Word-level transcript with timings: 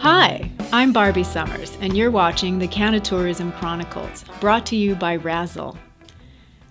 Hi, 0.00 0.48
I'm 0.72 0.92
Barbie 0.92 1.24
Summers, 1.24 1.76
and 1.80 1.96
you're 1.96 2.12
watching 2.12 2.60
the 2.60 2.68
Canatourism 2.68 3.52
Chronicles, 3.58 4.24
brought 4.40 4.64
to 4.66 4.76
you 4.76 4.94
by 4.94 5.16
Razzle. 5.16 5.76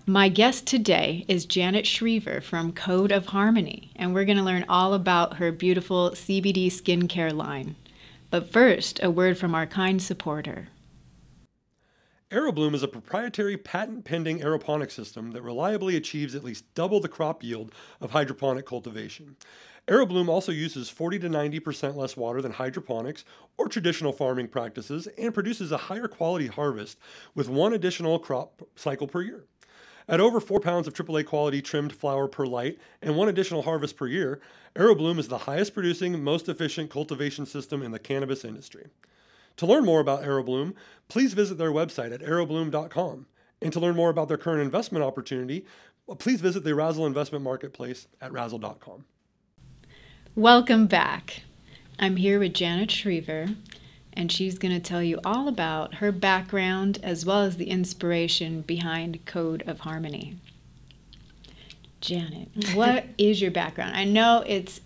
My 0.05 0.29
guest 0.29 0.65
today 0.65 1.25
is 1.27 1.45
Janet 1.45 1.83
Schriever 1.83 2.41
from 2.41 2.71
Code 2.71 3.11
of 3.11 3.25
Harmony, 3.27 3.91
and 3.97 4.13
we're 4.13 4.23
going 4.23 4.37
to 4.37 4.43
learn 4.43 4.63
all 4.69 4.93
about 4.93 5.37
her 5.37 5.51
beautiful 5.51 6.11
CBD 6.11 6.67
skincare 6.67 7.33
line. 7.33 7.75
But 8.29 8.49
first, 8.49 9.03
a 9.03 9.11
word 9.11 9.37
from 9.37 9.53
our 9.53 9.67
kind 9.67 10.01
supporter. 10.01 10.69
AeroBloom 12.31 12.73
is 12.75 12.83
a 12.83 12.87
proprietary 12.87 13.57
patent 13.57 14.05
pending 14.05 14.39
aeroponic 14.39 14.91
system 14.91 15.31
that 15.31 15.41
reliably 15.41 15.97
achieves 15.97 16.33
at 16.33 16.43
least 16.43 16.65
double 16.75 17.01
the 17.01 17.07
crop 17.07 17.43
yield 17.43 17.73
of 17.99 18.11
hydroponic 18.11 18.65
cultivation. 18.65 19.35
AeroBloom 19.87 20.27
also 20.27 20.51
uses 20.51 20.89
40 20.89 21.19
to 21.19 21.29
90% 21.29 21.95
less 21.95 22.17
water 22.17 22.41
than 22.41 22.51
hydroponics 22.51 23.23
or 23.57 23.69
traditional 23.69 24.11
farming 24.11 24.49
practices 24.49 25.07
and 25.17 25.33
produces 25.33 25.71
a 25.71 25.77
higher 25.77 26.09
quality 26.09 26.47
harvest 26.47 26.97
with 27.35 27.47
one 27.47 27.71
additional 27.71 28.19
crop 28.19 28.61
cycle 28.75 29.07
per 29.07 29.21
year. 29.21 29.45
At 30.09 30.19
over 30.19 30.41
4 30.41 30.59
pounds 30.59 30.87
of 30.87 30.93
AAA 30.93 31.25
quality 31.25 31.61
trimmed 31.61 31.93
flower 31.93 32.27
per 32.27 32.45
light 32.45 32.79
and 33.01 33.15
one 33.15 33.29
additional 33.29 33.61
harvest 33.61 33.95
per 33.95 34.07
year, 34.07 34.41
AeroBloom 34.75 35.19
is 35.19 35.29
the 35.29 35.37
highest 35.37 35.73
producing, 35.73 36.21
most 36.21 36.49
efficient 36.49 36.89
cultivation 36.89 37.45
system 37.45 37.81
in 37.81 37.91
the 37.91 37.99
cannabis 37.99 38.43
industry. 38.43 38.87
To 39.57 39.65
learn 39.65 39.85
more 39.85 40.01
about 40.01 40.23
AeroBloom, 40.23 40.73
please 41.07 41.33
visit 41.33 41.57
their 41.57 41.71
website 41.71 42.13
at 42.13 42.21
aerobloom.com. 42.21 43.25
And 43.61 43.73
to 43.73 43.79
learn 43.79 43.95
more 43.95 44.09
about 44.09 44.27
their 44.27 44.37
current 44.37 44.61
investment 44.61 45.03
opportunity, 45.03 45.65
please 46.19 46.41
visit 46.41 46.63
the 46.63 46.75
Razzle 46.75 47.05
Investment 47.05 47.43
Marketplace 47.43 48.07
at 48.21 48.31
razzle.com. 48.31 49.05
Welcome 50.37 50.85
back. 50.85 51.41
I'm 51.97 52.17
here 52.17 52.37
with 52.37 52.53
Janet 52.53 52.91
Shriver, 52.91 53.55
and 54.13 54.31
she's 54.31 54.59
going 54.59 54.71
to 54.71 54.79
tell 54.79 55.01
you 55.01 55.19
all 55.25 55.47
about 55.47 55.95
her 55.95 56.11
background 56.11 56.99
as 57.01 57.25
well 57.25 57.41
as 57.41 57.57
the 57.57 57.71
inspiration 57.71 58.61
behind 58.61 59.25
Code 59.25 59.63
of 59.65 59.79
Harmony. 59.79 60.37
Janet, 62.01 62.49
what 62.75 63.05
is 63.17 63.41
your 63.41 63.49
background? 63.49 63.95
I 63.95 64.03
know 64.03 64.43
it's 64.45 64.79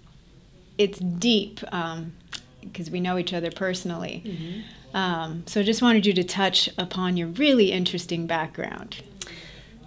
it's 0.78 1.00
deep 1.00 1.56
because 1.60 2.88
um, 2.88 2.94
we 2.94 3.02
know 3.02 3.18
each 3.18 3.34
other 3.34 3.52
personally. 3.52 4.24
Mm-hmm. 4.26 4.96
Um, 4.96 5.44
so 5.48 5.60
I 5.60 5.64
just 5.64 5.82
wanted 5.82 6.06
you 6.06 6.14
to 6.14 6.24
touch 6.24 6.70
upon 6.78 7.18
your 7.18 7.28
really 7.28 7.74
interesting 7.74 8.26
background. 8.26 9.04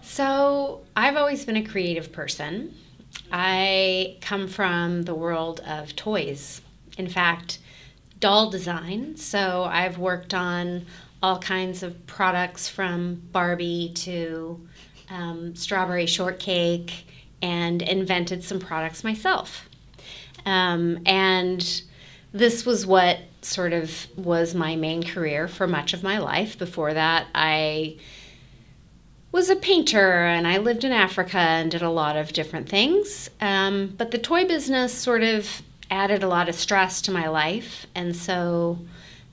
So 0.02 0.82
I've 0.94 1.16
always 1.16 1.46
been 1.46 1.56
a 1.56 1.64
creative 1.64 2.12
person. 2.12 2.74
I 3.36 4.16
come 4.20 4.46
from 4.46 5.02
the 5.02 5.14
world 5.14 5.58
of 5.66 5.96
toys. 5.96 6.60
In 6.96 7.08
fact, 7.08 7.58
doll 8.20 8.48
design. 8.48 9.16
So 9.16 9.64
I've 9.64 9.98
worked 9.98 10.32
on 10.32 10.86
all 11.20 11.40
kinds 11.40 11.82
of 11.82 12.06
products 12.06 12.68
from 12.68 13.16
Barbie 13.32 13.90
to 13.96 14.64
um, 15.10 15.56
strawberry 15.56 16.06
shortcake 16.06 17.08
and 17.42 17.82
invented 17.82 18.44
some 18.44 18.60
products 18.60 19.02
myself. 19.02 19.68
Um, 20.46 21.00
and 21.04 21.82
this 22.32 22.64
was 22.64 22.86
what 22.86 23.18
sort 23.42 23.72
of 23.72 24.06
was 24.16 24.54
my 24.54 24.76
main 24.76 25.02
career 25.02 25.48
for 25.48 25.66
much 25.66 25.92
of 25.92 26.04
my 26.04 26.18
life. 26.18 26.56
Before 26.56 26.94
that, 26.94 27.26
I 27.34 27.96
was 29.44 29.50
a 29.50 29.56
painter 29.56 30.24
and 30.24 30.48
I 30.48 30.56
lived 30.56 30.84
in 30.84 30.92
Africa 30.92 31.36
and 31.36 31.70
did 31.70 31.82
a 31.82 31.90
lot 31.90 32.16
of 32.16 32.32
different 32.32 32.66
things. 32.66 33.28
Um, 33.42 33.92
but 33.94 34.10
the 34.10 34.16
toy 34.16 34.46
business 34.46 34.94
sort 34.94 35.22
of 35.22 35.60
added 35.90 36.22
a 36.22 36.28
lot 36.28 36.48
of 36.48 36.54
stress 36.54 37.02
to 37.02 37.12
my 37.12 37.28
life. 37.28 37.84
And 37.94 38.16
so, 38.16 38.78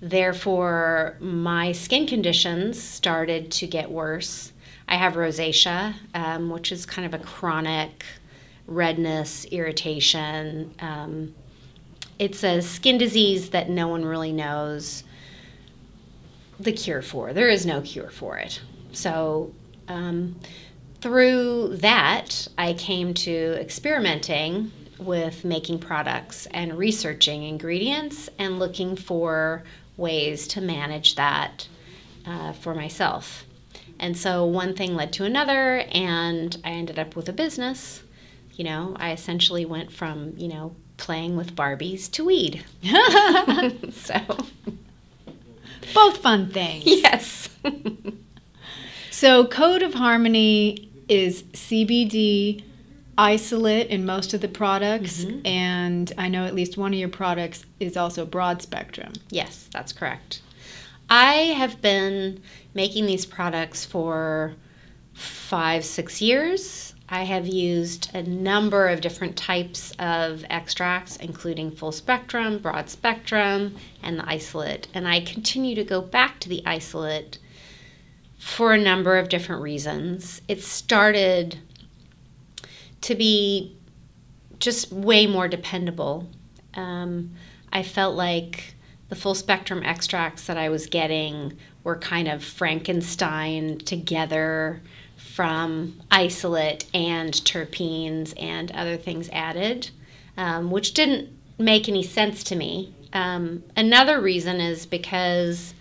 therefore, 0.01 1.15
my 1.21 1.71
skin 1.71 2.07
conditions 2.07 2.77
started 2.83 3.51
to 3.51 3.67
get 3.67 3.89
worse. 3.89 4.51
I 4.85 4.95
have 4.95 5.13
rosacea, 5.13 5.93
um, 6.13 6.49
which 6.49 6.73
is 6.73 6.85
kind 6.85 7.05
of 7.05 7.13
a 7.13 7.23
chronic 7.23 8.03
redness, 8.67 9.45
irritation. 9.45 10.75
Um, 10.79 11.33
it's 12.19 12.43
a 12.43 12.61
skin 12.61 12.97
disease 12.97 13.51
that 13.51 13.69
no 13.69 13.87
one 13.87 14.03
really 14.03 14.33
knows 14.33 15.05
the 16.59 16.73
cure 16.73 17.01
for. 17.01 17.31
There 17.31 17.47
is 17.47 17.65
no 17.65 17.79
cure 17.79 18.09
for 18.09 18.37
it. 18.39 18.59
So, 18.91 19.53
um, 19.87 20.39
through 21.01 21.77
that, 21.77 22.47
I 22.57 22.73
came 22.73 23.13
to 23.15 23.57
experimenting 23.59 24.71
with 24.99 25.43
making 25.43 25.79
products 25.79 26.45
and 26.51 26.77
researching 26.77 27.43
ingredients 27.43 28.29
and 28.37 28.59
looking 28.59 28.95
for 28.95 29.63
ways 29.97 30.47
to 30.49 30.61
manage 30.61 31.15
that 31.15 31.67
uh, 32.25 32.53
for 32.53 32.75
myself. 32.75 33.45
And 33.99 34.17
so 34.17 34.45
one 34.45 34.75
thing 34.75 34.95
led 34.95 35.13
to 35.13 35.25
another, 35.25 35.85
and 35.91 36.55
I 36.63 36.69
ended 36.69 36.99
up 36.99 37.15
with 37.15 37.29
a 37.29 37.33
business. 37.33 38.03
You 38.53 38.63
know, 38.65 38.95
I 38.99 39.11
essentially 39.11 39.65
went 39.65 39.91
from, 39.91 40.33
you 40.37 40.47
know, 40.47 40.75
playing 40.97 41.35
with 41.35 41.55
Barbies 41.55 42.11
to 42.11 42.25
weed. 42.25 42.63
so, 43.91 44.19
both 45.93 46.17
fun 46.17 46.49
things. 46.49 46.83
Yes. 46.85 47.49
So, 49.21 49.45
Code 49.45 49.83
of 49.83 49.93
Harmony 49.93 50.89
is 51.07 51.43
CBD 51.53 52.63
isolate 53.19 53.89
in 53.89 54.03
most 54.03 54.33
of 54.33 54.41
the 54.41 54.47
products, 54.47 55.25
mm-hmm. 55.25 55.45
and 55.45 56.11
I 56.17 56.27
know 56.27 56.45
at 56.45 56.55
least 56.55 56.75
one 56.75 56.91
of 56.91 56.97
your 56.97 57.07
products 57.07 57.63
is 57.79 57.95
also 57.95 58.25
broad 58.25 58.63
spectrum. 58.63 59.13
Yes, 59.29 59.69
that's 59.71 59.93
correct. 59.93 60.41
I 61.07 61.33
have 61.33 61.83
been 61.83 62.41
making 62.73 63.05
these 63.05 63.27
products 63.27 63.85
for 63.85 64.55
five, 65.13 65.85
six 65.85 66.19
years. 66.19 66.95
I 67.07 67.21
have 67.21 67.45
used 67.45 68.09
a 68.15 68.23
number 68.23 68.87
of 68.87 69.01
different 69.01 69.37
types 69.37 69.91
of 69.99 70.43
extracts, 70.49 71.17
including 71.17 71.69
full 71.69 71.91
spectrum, 71.91 72.57
broad 72.57 72.89
spectrum, 72.89 73.75
and 74.01 74.17
the 74.17 74.27
isolate. 74.27 74.87
And 74.95 75.07
I 75.07 75.21
continue 75.21 75.75
to 75.75 75.83
go 75.83 76.01
back 76.01 76.39
to 76.39 76.49
the 76.49 76.63
isolate 76.65 77.37
for 78.41 78.73
a 78.73 78.77
number 78.77 79.19
of 79.19 79.29
different 79.29 79.61
reasons. 79.61 80.41
It 80.47 80.63
started 80.63 81.59
to 83.01 83.13
be 83.13 83.77
just 84.57 84.91
way 84.91 85.27
more 85.27 85.47
dependable. 85.47 86.27
Um, 86.73 87.33
I 87.71 87.83
felt 87.83 88.15
like 88.15 88.73
the 89.09 89.15
full 89.15 89.35
spectrum 89.35 89.83
extracts 89.83 90.47
that 90.47 90.57
I 90.57 90.69
was 90.69 90.87
getting 90.87 91.55
were 91.83 91.97
kind 91.97 92.27
of 92.27 92.43
Frankenstein 92.43 93.77
together 93.77 94.81
from 95.17 96.01
isolate 96.09 96.87
and 96.95 97.31
terpenes 97.33 98.33
and 98.41 98.71
other 98.71 98.97
things 98.97 99.29
added, 99.31 99.91
um, 100.35 100.71
which 100.71 100.95
didn't 100.95 101.29
make 101.59 101.87
any 101.87 102.01
sense 102.01 102.43
to 102.45 102.55
me. 102.55 102.91
Um, 103.13 103.63
another 103.77 104.19
reason 104.19 104.59
is 104.59 104.87
because 104.87 105.75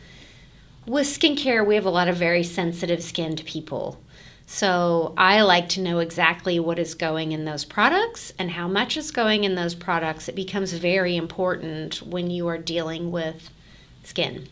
with 0.90 1.06
skincare, 1.06 1.64
we 1.64 1.76
have 1.76 1.86
a 1.86 1.90
lot 1.90 2.08
of 2.08 2.16
very 2.16 2.42
sensitive 2.42 3.00
skinned 3.00 3.44
people. 3.46 4.00
So 4.46 5.14
I 5.16 5.42
like 5.42 5.68
to 5.70 5.80
know 5.80 6.00
exactly 6.00 6.58
what 6.58 6.80
is 6.80 6.94
going 6.96 7.30
in 7.30 7.44
those 7.44 7.64
products 7.64 8.32
and 8.40 8.50
how 8.50 8.66
much 8.66 8.96
is 8.96 9.12
going 9.12 9.44
in 9.44 9.54
those 9.54 9.76
products. 9.76 10.28
It 10.28 10.34
becomes 10.34 10.72
very 10.72 11.16
important 11.16 12.02
when 12.02 12.28
you 12.28 12.48
are 12.48 12.58
dealing 12.58 13.12
with 13.12 13.50
skin. 14.02 14.48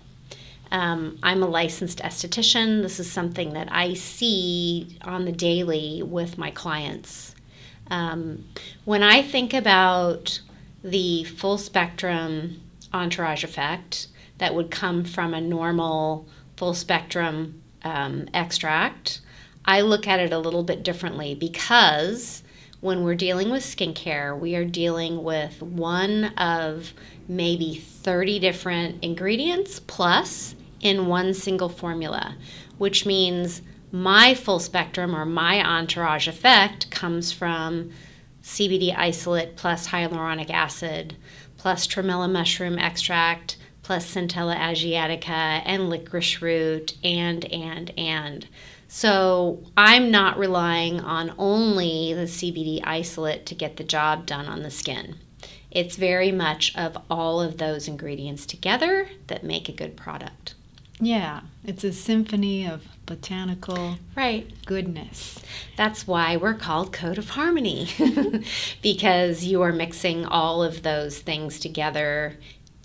Um, 0.70 1.18
I'm 1.24 1.42
a 1.42 1.48
licensed 1.48 1.98
esthetician. 1.98 2.82
This 2.82 3.00
is 3.00 3.10
something 3.10 3.54
that 3.54 3.66
I 3.72 3.94
see 3.94 4.96
on 5.02 5.24
the 5.24 5.32
daily 5.32 6.04
with 6.04 6.38
my 6.38 6.52
clients. 6.52 7.34
Um, 7.90 8.44
when 8.84 9.02
I 9.02 9.22
think 9.22 9.52
about 9.52 10.40
the 10.84 11.24
full 11.24 11.58
spectrum 11.58 12.60
entourage 12.92 13.42
effect, 13.42 14.06
that 14.38 14.54
would 14.54 14.70
come 14.70 15.04
from 15.04 15.34
a 15.34 15.40
normal 15.40 16.26
full 16.56 16.74
spectrum 16.74 17.62
um, 17.82 18.28
extract, 18.34 19.20
I 19.64 19.82
look 19.82 20.06
at 20.06 20.20
it 20.20 20.32
a 20.32 20.38
little 20.38 20.62
bit 20.62 20.82
differently 20.82 21.34
because 21.34 22.42
when 22.80 23.02
we're 23.02 23.14
dealing 23.14 23.50
with 23.50 23.62
skincare, 23.62 24.38
we 24.38 24.54
are 24.54 24.64
dealing 24.64 25.22
with 25.22 25.60
one 25.60 26.26
of 26.36 26.92
maybe 27.28 27.74
30 27.74 28.38
different 28.38 29.04
ingredients 29.04 29.80
plus 29.80 30.54
in 30.80 31.06
one 31.06 31.34
single 31.34 31.68
formula, 31.68 32.36
which 32.78 33.04
means 33.04 33.62
my 33.90 34.34
full 34.34 34.60
spectrum 34.60 35.14
or 35.14 35.24
my 35.24 35.62
entourage 35.64 36.28
effect 36.28 36.90
comes 36.90 37.32
from 37.32 37.90
CBD 38.42 38.96
isolate 38.96 39.56
plus 39.56 39.88
hyaluronic 39.88 40.50
acid 40.50 41.16
plus 41.56 41.86
tremella 41.86 42.30
mushroom 42.30 42.78
extract 42.78 43.56
plus 43.88 44.14
Centella 44.14 44.54
asiatica 44.54 45.62
and 45.64 45.88
licorice 45.88 46.42
root 46.42 46.92
and, 47.02 47.46
and, 47.46 47.90
and. 47.96 48.46
So 48.86 49.64
I'm 49.78 50.10
not 50.10 50.38
relying 50.38 51.00
on 51.00 51.32
only 51.38 52.12
the 52.12 52.24
CBD 52.26 52.82
isolate 52.84 53.46
to 53.46 53.54
get 53.54 53.78
the 53.78 53.84
job 53.84 54.26
done 54.26 54.44
on 54.44 54.62
the 54.62 54.70
skin. 54.70 55.14
It's 55.70 55.96
very 55.96 56.30
much 56.30 56.76
of 56.76 56.98
all 57.10 57.40
of 57.40 57.56
those 57.56 57.88
ingredients 57.88 58.44
together 58.44 59.08
that 59.28 59.42
make 59.42 59.70
a 59.70 59.72
good 59.72 59.96
product. 59.96 60.54
Yeah, 61.00 61.42
it's 61.64 61.84
a 61.84 61.92
symphony 61.92 62.66
of 62.66 62.86
botanical 63.06 63.96
Right. 64.14 64.50
goodness. 64.66 65.40
That's 65.76 66.06
why 66.06 66.36
we're 66.36 66.54
called 66.54 66.92
Code 66.92 67.16
of 67.16 67.30
Harmony, 67.30 67.88
because 68.82 69.44
you 69.44 69.62
are 69.62 69.72
mixing 69.72 70.26
all 70.26 70.62
of 70.62 70.82
those 70.82 71.20
things 71.20 71.58
together 71.58 72.36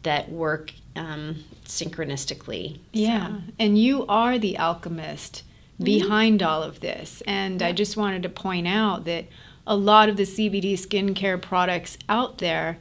that 0.04 0.30
work 0.30 0.74
um, 0.96 1.44
synchronistically. 1.66 2.80
Yeah, 2.92 3.40
and 3.60 3.78
you 3.78 4.06
are 4.08 4.38
the 4.38 4.58
alchemist 4.58 5.44
behind 5.82 6.44
all 6.44 6.64
of 6.64 6.80
this. 6.80 7.22
And 7.26 7.62
I 7.62 7.72
just 7.72 7.98
wanted 7.98 8.24
to 8.24 8.30
point 8.30 8.68
out 8.68 9.06
that 9.06 9.26
a 9.66 9.76
lot 9.76 10.10
of 10.10 10.18
the 10.18 10.24
CBD 10.24 10.74
skincare 10.74 11.42
products 11.42 11.98
out 12.10 12.38
there 12.40 12.78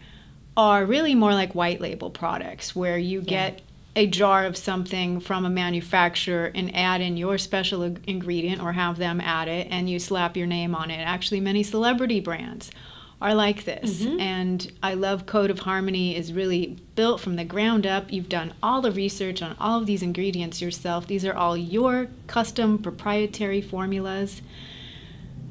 are 0.56 0.84
really 0.84 1.14
more 1.14 1.32
like 1.32 1.54
white 1.54 1.80
label 1.80 2.10
products 2.10 2.76
where 2.76 2.98
you 2.98 3.22
get 3.22 3.62
a 3.94 4.06
jar 4.06 4.44
of 4.46 4.56
something 4.56 5.20
from 5.20 5.44
a 5.44 5.50
manufacturer 5.50 6.50
and 6.54 6.74
add 6.74 7.00
in 7.00 7.16
your 7.16 7.38
special 7.38 7.82
ingredient 7.82 8.62
or 8.62 8.72
have 8.72 8.96
them 8.96 9.20
add 9.20 9.48
it 9.48 9.66
and 9.70 9.88
you 9.88 9.98
slap 9.98 10.36
your 10.36 10.46
name 10.46 10.74
on 10.74 10.90
it. 10.90 11.00
Actually, 11.00 11.40
many 11.40 11.62
celebrity 11.62 12.20
brands 12.20 12.70
are 13.22 13.34
like 13.34 13.64
this. 13.64 14.02
Mm-hmm. 14.02 14.20
And 14.20 14.72
I 14.82 14.94
love 14.94 15.26
Code 15.26 15.50
of 15.50 15.60
Harmony 15.60 16.16
is 16.16 16.32
really 16.32 16.76
built 16.96 17.20
from 17.20 17.36
the 17.36 17.44
ground 17.44 17.86
up. 17.86 18.12
You've 18.12 18.28
done 18.28 18.52
all 18.60 18.82
the 18.82 18.90
research 18.90 19.40
on 19.40 19.54
all 19.60 19.78
of 19.78 19.86
these 19.86 20.02
ingredients 20.02 20.60
yourself. 20.60 21.06
These 21.06 21.24
are 21.24 21.32
all 21.32 21.56
your 21.56 22.08
custom 22.26 22.78
proprietary 22.78 23.60
formulas. 23.60 24.42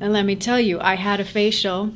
And 0.01 0.11
let 0.11 0.25
me 0.25 0.35
tell 0.35 0.59
you, 0.59 0.81
I 0.81 0.95
had 0.95 1.21
a 1.21 1.25
facial. 1.25 1.93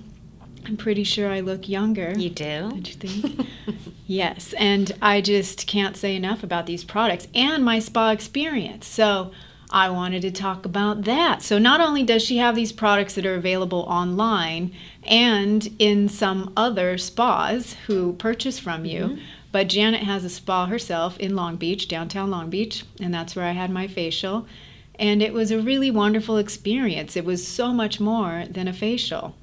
I'm 0.66 0.78
pretty 0.78 1.04
sure 1.04 1.30
I 1.30 1.42
look 1.42 1.68
younger. 1.68 2.14
You 2.18 2.30
do? 2.30 2.70
Don't 2.70 2.88
you 2.88 2.94
think? 2.94 3.48
yes, 4.08 4.54
and 4.58 4.94
I 5.02 5.20
just 5.20 5.68
can't 5.68 5.98
say 5.98 6.16
enough 6.16 6.42
about 6.42 6.68
these 6.68 6.86
products 6.86 7.28
and 7.36 7.66
my 7.66 7.80
spa 7.80 8.12
experience. 8.12 8.88
So 8.88 9.32
I 9.72 9.90
wanted 9.90 10.22
to 10.22 10.32
talk 10.32 10.66
about 10.66 11.04
that. 11.04 11.42
So 11.42 11.58
not 11.58 11.82
only 11.82 12.04
does 12.04 12.24
she 12.24 12.38
have 12.38 12.56
these 12.56 12.72
products 12.72 13.16
that 13.16 13.26
are 13.26 13.36
available 13.36 13.82
online 13.82 14.72
and 15.04 15.68
in 15.80 16.08
some 16.08 16.54
other 16.56 16.98
spas 16.98 17.74
who 17.88 18.14
purchase 18.14 18.60
from 18.60 18.86
you, 18.86 19.18
but 19.52 19.68
Janet 19.68 20.04
has 20.04 20.24
a 20.24 20.30
spa 20.30 20.66
herself 20.68 21.18
in 21.18 21.36
Long 21.36 21.56
Beach, 21.56 21.88
downtown 21.88 22.30
Long 22.30 22.50
Beach, 22.50 22.84
and 23.00 23.14
that's 23.14 23.36
where 23.36 23.46
I 23.46 23.52
had 23.52 23.72
my 23.72 23.88
facial. 23.88 24.46
And 24.98 25.22
it 25.22 25.34
was 25.34 25.52
a 25.52 25.60
really 25.60 25.92
wonderful 25.92 26.38
experience. 26.38 27.16
It 27.16 27.26
was 27.26 27.46
so 27.48 27.74
much 27.74 28.00
more 28.00 28.46
than 28.50 28.68
a 28.68 28.74
facial. 28.74 29.36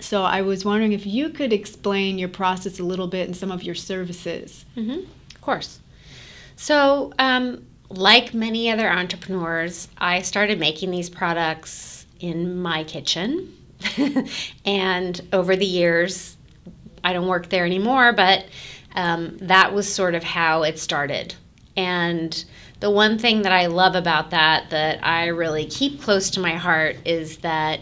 So 0.00 0.22
I 0.22 0.42
was 0.42 0.64
wondering 0.64 0.92
if 0.92 1.06
you 1.06 1.28
could 1.30 1.52
explain 1.52 2.18
your 2.18 2.28
process 2.28 2.78
a 2.78 2.84
little 2.84 3.08
bit 3.08 3.26
and 3.26 3.36
some 3.36 3.50
of 3.50 3.62
your 3.62 3.74
services. 3.74 4.64
Of 5.34 5.40
course. 5.40 5.80
So, 6.54 7.12
um, 7.18 7.64
like 7.90 8.34
many 8.34 8.70
other 8.70 8.90
entrepreneurs, 8.90 9.88
I 9.98 10.22
started 10.22 10.58
making 10.58 10.90
these 10.90 11.08
products 11.08 12.06
in 12.20 12.60
my 12.60 12.84
kitchen. 12.84 13.54
and 14.64 15.20
over 15.32 15.56
the 15.56 15.66
years, 15.66 16.36
I 17.04 17.12
don't 17.12 17.28
work 17.28 17.48
there 17.48 17.64
anymore, 17.64 18.12
but 18.12 18.46
um, 18.94 19.38
that 19.38 19.72
was 19.72 19.92
sort 19.92 20.14
of 20.14 20.24
how 20.24 20.64
it 20.64 20.78
started. 20.78 21.34
And 21.76 22.44
the 22.80 22.90
one 22.90 23.18
thing 23.18 23.42
that 23.42 23.52
I 23.52 23.66
love 23.66 23.94
about 23.94 24.30
that, 24.30 24.70
that 24.70 25.04
I 25.06 25.28
really 25.28 25.66
keep 25.66 26.02
close 26.02 26.30
to 26.30 26.40
my 26.40 26.54
heart, 26.54 26.96
is 27.04 27.38
that 27.38 27.80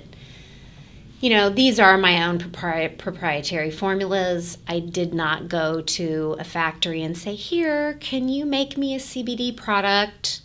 you 1.20 1.30
know, 1.30 1.48
these 1.48 1.80
are 1.80 1.96
my 1.96 2.26
own 2.26 2.38
propri- 2.38 2.96
proprietary 2.98 3.70
formulas. 3.70 4.58
I 4.68 4.80
did 4.80 5.14
not 5.14 5.48
go 5.48 5.80
to 5.80 6.36
a 6.38 6.44
factory 6.44 7.02
and 7.02 7.16
say, 7.16 7.34
Here, 7.34 7.94
can 7.94 8.28
you 8.28 8.44
make 8.44 8.76
me 8.76 8.94
a 8.94 8.98
CBD 8.98 9.56
product? 9.56 10.42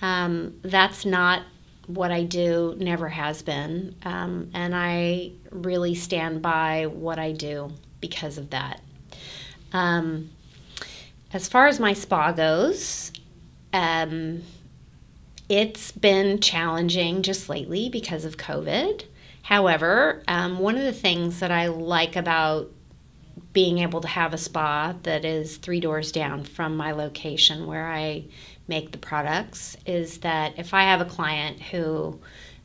Um, 0.00 0.58
that's 0.62 1.04
not 1.04 1.42
what 1.86 2.10
I 2.10 2.24
do, 2.24 2.74
never 2.78 3.08
has 3.08 3.42
been. 3.42 3.94
Um, 4.04 4.50
and 4.54 4.74
I 4.74 5.32
really 5.50 5.94
stand 5.94 6.40
by 6.40 6.86
what 6.86 7.18
I 7.18 7.32
do 7.32 7.72
because 8.00 8.38
of 8.38 8.50
that. 8.50 8.80
Um, 9.72 10.30
as 11.32 11.48
far 11.48 11.66
as 11.66 11.80
my 11.80 11.92
spa 11.92 12.32
goes, 12.32 13.12
um, 13.72 14.42
it's 15.48 15.92
been 15.92 16.40
challenging 16.40 17.22
just 17.22 17.48
lately 17.48 17.88
because 17.88 18.24
of 18.24 18.36
COVID. 18.36 19.04
However, 19.44 20.22
um, 20.26 20.58
one 20.58 20.78
of 20.78 20.84
the 20.84 20.92
things 20.92 21.40
that 21.40 21.50
I 21.50 21.66
like 21.66 22.16
about 22.16 22.70
being 23.52 23.78
able 23.78 24.00
to 24.00 24.08
have 24.08 24.32
a 24.32 24.38
spa 24.38 24.94
that 25.02 25.26
is 25.26 25.58
three 25.58 25.80
doors 25.80 26.10
down 26.10 26.44
from 26.44 26.78
my 26.78 26.92
location 26.92 27.66
where 27.66 27.86
I 27.86 28.24
make 28.68 28.90
the 28.90 28.98
products 28.98 29.76
is 29.84 30.18
that 30.18 30.58
if 30.58 30.72
I 30.72 30.84
have 30.84 31.02
a 31.02 31.04
client 31.04 31.60
who 31.60 32.18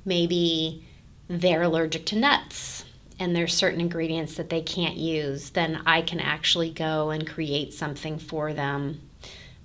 maybe 0.06 0.88
they're 1.28 1.64
allergic 1.64 2.06
to 2.08 2.16
nuts 2.16 2.86
and 3.20 3.36
there's 3.36 3.54
certain 3.54 3.82
ingredients 3.82 4.36
that 4.36 4.50
they 4.50 4.62
can't 4.62 4.96
use, 4.96 5.50
then 5.50 5.82
I 5.86 6.02
can 6.02 6.22
actually 6.22 6.70
go 6.70 7.10
and 7.10 7.28
create 7.28 7.74
something 7.74 8.18
for 8.18 8.54
them. 8.54 9.02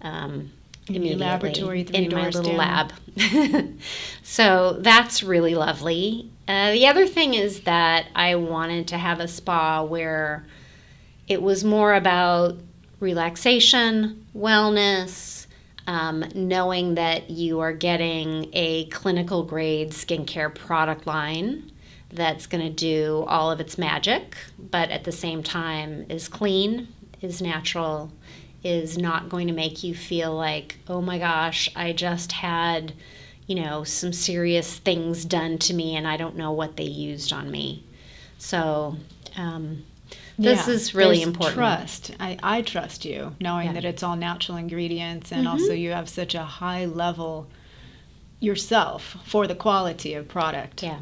Um, 0.03 0.51
In 0.89 0.97
immediately 0.97 1.25
laboratory 1.25 1.85
three 1.85 2.07
in 2.07 2.13
my 2.13 2.29
little 2.31 2.57
down. 2.57 2.93
lab. 3.17 3.79
so 4.25 4.79
that's 4.81 5.23
really 5.23 5.55
lovely. 5.55 6.33
Uh, 6.46 6.73
the 6.73 6.87
other 6.87 7.06
thing 7.06 7.35
is 7.35 7.62
that 7.62 8.06
I 8.14 8.35
wanted 8.35 8.88
to 8.88 8.99
have 8.99 9.20
a 9.20 9.29
spa 9.29 9.82
where 9.82 10.44
it 11.26 11.41
was 11.41 11.64
more 11.64 11.94
about 11.94 12.56
relaxation, 13.00 14.26
wellness, 14.37 15.46
um, 15.87 16.25
knowing 16.35 16.94
that 16.94 17.31
you 17.31 17.61
are 17.61 17.73
getting 17.73 18.50
a 18.52 18.87
clinical 18.87 19.43
grade 19.43 19.91
skincare 19.91 20.55
product 20.55 21.06
line 21.06 21.70
that's 22.11 22.46
going 22.46 22.62
to 22.62 22.70
do 22.70 23.25
all 23.26 23.50
of 23.50 23.61
its 23.61 23.76
magic, 23.76 24.37
but 24.58 24.91
at 24.91 25.05
the 25.05 25.12
same 25.12 25.43
time 25.43 26.06
is 26.08 26.29
clean, 26.29 26.88
is 27.20 27.43
natural, 27.43 28.12
is 28.62 28.96
not 28.96 29.29
going 29.29 29.49
to 29.49 29.52
make 29.52 29.82
you 29.82 29.94
feel 29.94 30.35
like, 30.35 30.79
oh 30.88 31.00
my 31.00 31.19
gosh, 31.19 31.69
I 31.75 31.93
just 31.93 32.32
had, 32.32 32.93
you 33.46 33.55
know, 33.56 33.85
some 33.85 34.12
serious 34.12 34.79
things 34.79 35.24
done 35.24 35.58
to 35.58 35.74
me 35.74 35.96
and 35.96 36.06
I 36.08 36.17
don't 36.17 36.36
know 36.36 36.53
what 36.53 36.77
they 36.77 36.84
used 36.84 37.32
on 37.32 37.51
me. 37.51 37.84
So, 38.39 38.96
um, 39.36 39.84
this 40.39 40.67
Yeah, 40.67 40.74
is 40.74 40.94
really 40.94 41.22
important. 41.22 41.56
Trust. 41.56 42.10
I, 42.19 42.39
I 42.43 42.63
trust 42.63 43.05
you, 43.05 43.36
knowing 43.41 43.67
Yeah. 43.69 43.72
that 43.74 43.84
it's 43.84 44.03
all 44.03 44.17
natural 44.17 44.56
ingredients 44.58 45.31
and 45.31 45.46
also 45.46 45.72
you 45.72 45.91
have 45.93 46.08
such 46.08 46.34
a 46.34 46.43
high 46.44 46.84
level 46.86 47.46
yourself 48.41 49.17
for 49.24 49.46
the 49.46 49.55
quality 49.55 50.15
of 50.15 50.29
product. 50.29 50.82
Yeah. 50.82 51.01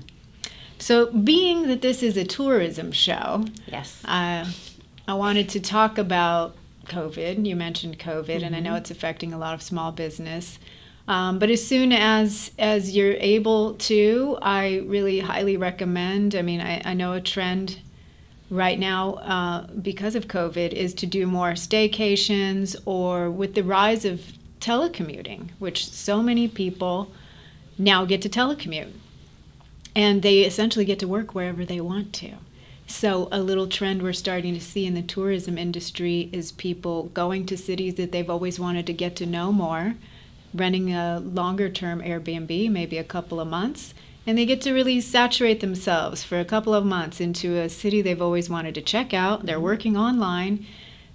So, 0.79 1.07
being 1.13 1.69
that 1.69 1.81
this 1.81 2.03
is 2.03 2.17
a 2.17 2.25
tourism 2.25 2.91
show, 2.93 3.45
Yes. 3.67 4.03
uh, 4.05 4.47
I 5.07 5.15
wanted 5.15 5.49
to 5.51 5.61
talk 5.61 5.97
about 5.97 6.57
COVID. 6.87 7.47
You 7.47 7.55
mentioned 7.57 7.99
COVID, 7.99 8.43
and 8.43 8.55
I 8.57 8.61
know 8.61 8.75
it's 8.75 8.91
affecting 8.91 9.33
a 9.33 9.39
lot 9.39 9.55
of 9.55 9.63
small 9.63 9.93
business. 9.93 10.59
Um, 11.13 11.39
but 11.39 11.51
as 11.51 11.63
soon 11.63 11.93
as 11.93 12.53
as 12.59 12.97
you're 12.97 13.13
able 13.13 13.75
to, 13.75 14.39
I 14.41 14.83
really 14.87 15.21
highly 15.21 15.59
recommend. 15.59 16.35
I 16.35 16.41
mean, 16.41 16.63
I, 16.63 16.81
I 16.87 16.95
know 16.95 17.13
a 17.13 17.21
trend 17.21 17.81
right 18.49 18.79
now 18.79 19.17
uh, 19.17 19.67
because 19.73 20.15
of 20.15 20.27
COVID 20.27 20.73
is 20.73 20.95
to 20.95 21.07
do 21.07 21.27
more 21.27 21.53
staycations 21.53 22.77
or 22.87 23.31
with 23.31 23.55
the 23.55 23.63
rise 23.63 24.07
of 24.07 24.23
telecommuting, 24.59 25.51
which 25.59 25.87
so 25.87 26.23
many 26.23 26.49
people 26.49 27.13
now 27.77 28.07
get 28.07 28.23
to 28.23 28.31
telecommute 28.31 28.93
and 29.95 30.23
they 30.23 30.39
essentially 30.39 30.87
get 30.87 30.99
to 31.01 31.07
work 31.07 31.35
wherever 31.35 31.67
they 31.67 31.83
want 31.83 32.15
to. 32.15 32.37
So, 32.87 33.29
a 33.31 33.43
little 33.43 33.67
trend 33.67 34.01
we're 34.01 34.15
starting 34.15 34.55
to 34.55 34.61
see 34.63 34.87
in 34.87 34.95
the 34.95 35.03
tourism 35.03 35.59
industry 35.59 36.31
is 36.33 36.53
people 36.53 37.11
going 37.13 37.45
to 37.47 37.57
cities 37.59 37.97
that 37.97 38.13
they've 38.13 38.31
always 38.31 38.59
wanted 38.59 38.87
to 38.87 38.95
get 38.95 39.15
to 39.17 39.27
know 39.27 39.53
more, 39.53 39.97
renting 40.55 40.93
a 40.93 41.21
longer 41.21 41.69
term 41.69 42.01
Airbnb, 42.01 42.71
maybe 42.71 42.99
a 42.99 43.05
couple 43.05 43.41
of 43.41 43.49
months, 43.49 43.95
and 44.27 44.39
they 44.39 44.47
get 44.47 44.61
to 44.63 44.73
really 44.73 45.01
saturate 45.01 45.61
themselves 45.61 46.23
for 46.23 46.39
a 46.39 46.45
couple 46.45 46.75
of 46.75 46.85
months 46.85 47.21
into 47.21 47.57
a 47.57 47.69
city 47.69 48.03
they've 48.03 48.23
always 48.23 48.49
wanted 48.49 48.75
to 48.77 48.83
check 48.83 49.13
out. 49.13 49.47
They're 49.47 49.57
mm-hmm. 49.57 49.65
working 49.65 49.97
online. 49.97 50.67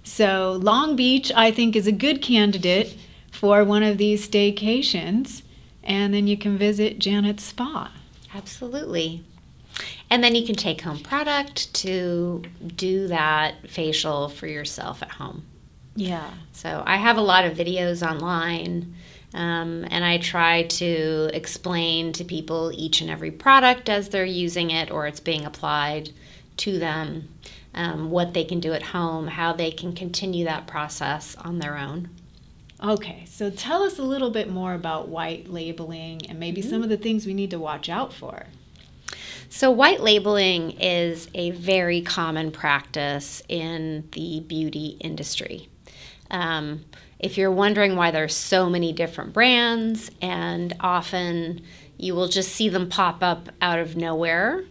So, 0.02 0.58
Long 0.62 0.96
Beach, 0.96 1.32
I 1.34 1.50
think, 1.50 1.76
is 1.76 1.86
a 1.86 1.92
good 1.92 2.22
candidate 2.22 2.96
for 3.30 3.64
one 3.64 3.82
of 3.82 3.98
these 3.98 4.28
staycations. 4.28 5.42
And 5.82 6.12
then 6.12 6.26
you 6.26 6.36
can 6.36 6.58
visit 6.58 6.98
Janet's 6.98 7.44
Spa. 7.44 7.92
Absolutely. 8.34 9.24
And 10.10 10.22
then 10.22 10.34
you 10.34 10.44
can 10.44 10.54
take 10.54 10.82
home 10.82 10.98
product 10.98 11.72
to 11.74 12.42
do 12.74 13.08
that 13.08 13.68
facial 13.68 14.28
for 14.28 14.46
yourself 14.46 15.02
at 15.02 15.10
home. 15.10 15.44
Yeah. 15.94 16.30
So 16.52 16.82
I 16.86 16.96
have 16.96 17.16
a 17.16 17.22
lot 17.22 17.44
of 17.44 17.56
videos 17.56 18.06
online, 18.08 18.94
um, 19.34 19.84
and 19.90 20.04
I 20.04 20.18
try 20.18 20.62
to 20.62 21.30
explain 21.32 22.12
to 22.14 22.24
people 22.24 22.72
each 22.74 23.00
and 23.00 23.10
every 23.10 23.30
product 23.30 23.88
as 23.88 24.08
they're 24.08 24.24
using 24.24 24.70
it 24.70 24.90
or 24.90 25.06
it's 25.06 25.20
being 25.20 25.44
applied 25.44 26.10
to 26.58 26.78
them 26.78 27.28
um, 27.74 28.10
what 28.10 28.34
they 28.34 28.44
can 28.44 28.60
do 28.60 28.72
at 28.72 28.82
home, 28.82 29.26
how 29.26 29.52
they 29.52 29.70
can 29.70 29.94
continue 29.94 30.44
that 30.44 30.66
process 30.66 31.36
on 31.36 31.58
their 31.58 31.76
own. 31.76 32.08
Okay, 32.82 33.24
so 33.26 33.50
tell 33.50 33.82
us 33.82 33.98
a 33.98 34.02
little 34.02 34.30
bit 34.30 34.48
more 34.48 34.74
about 34.74 35.08
white 35.08 35.48
labeling 35.48 36.22
and 36.28 36.38
maybe 36.38 36.62
some 36.62 36.82
of 36.82 36.88
the 36.88 36.96
things 36.96 37.26
we 37.26 37.34
need 37.34 37.50
to 37.50 37.58
watch 37.58 37.88
out 37.88 38.12
for. 38.12 38.46
So, 39.50 39.70
white 39.70 40.00
labeling 40.00 40.72
is 40.72 41.28
a 41.34 41.50
very 41.52 42.02
common 42.02 42.52
practice 42.52 43.42
in 43.48 44.08
the 44.12 44.40
beauty 44.40 44.98
industry. 45.00 45.68
Um, 46.30 46.84
if 47.18 47.36
you're 47.36 47.50
wondering 47.50 47.96
why 47.96 48.10
there's 48.10 48.34
so 48.34 48.70
many 48.70 48.92
different 48.92 49.32
brands, 49.32 50.10
and 50.22 50.74
often 50.80 51.62
you 51.96 52.14
will 52.14 52.28
just 52.28 52.52
see 52.52 52.68
them 52.68 52.88
pop 52.88 53.22
up 53.22 53.48
out 53.60 53.78
of 53.78 53.96
nowhere, 53.96 54.64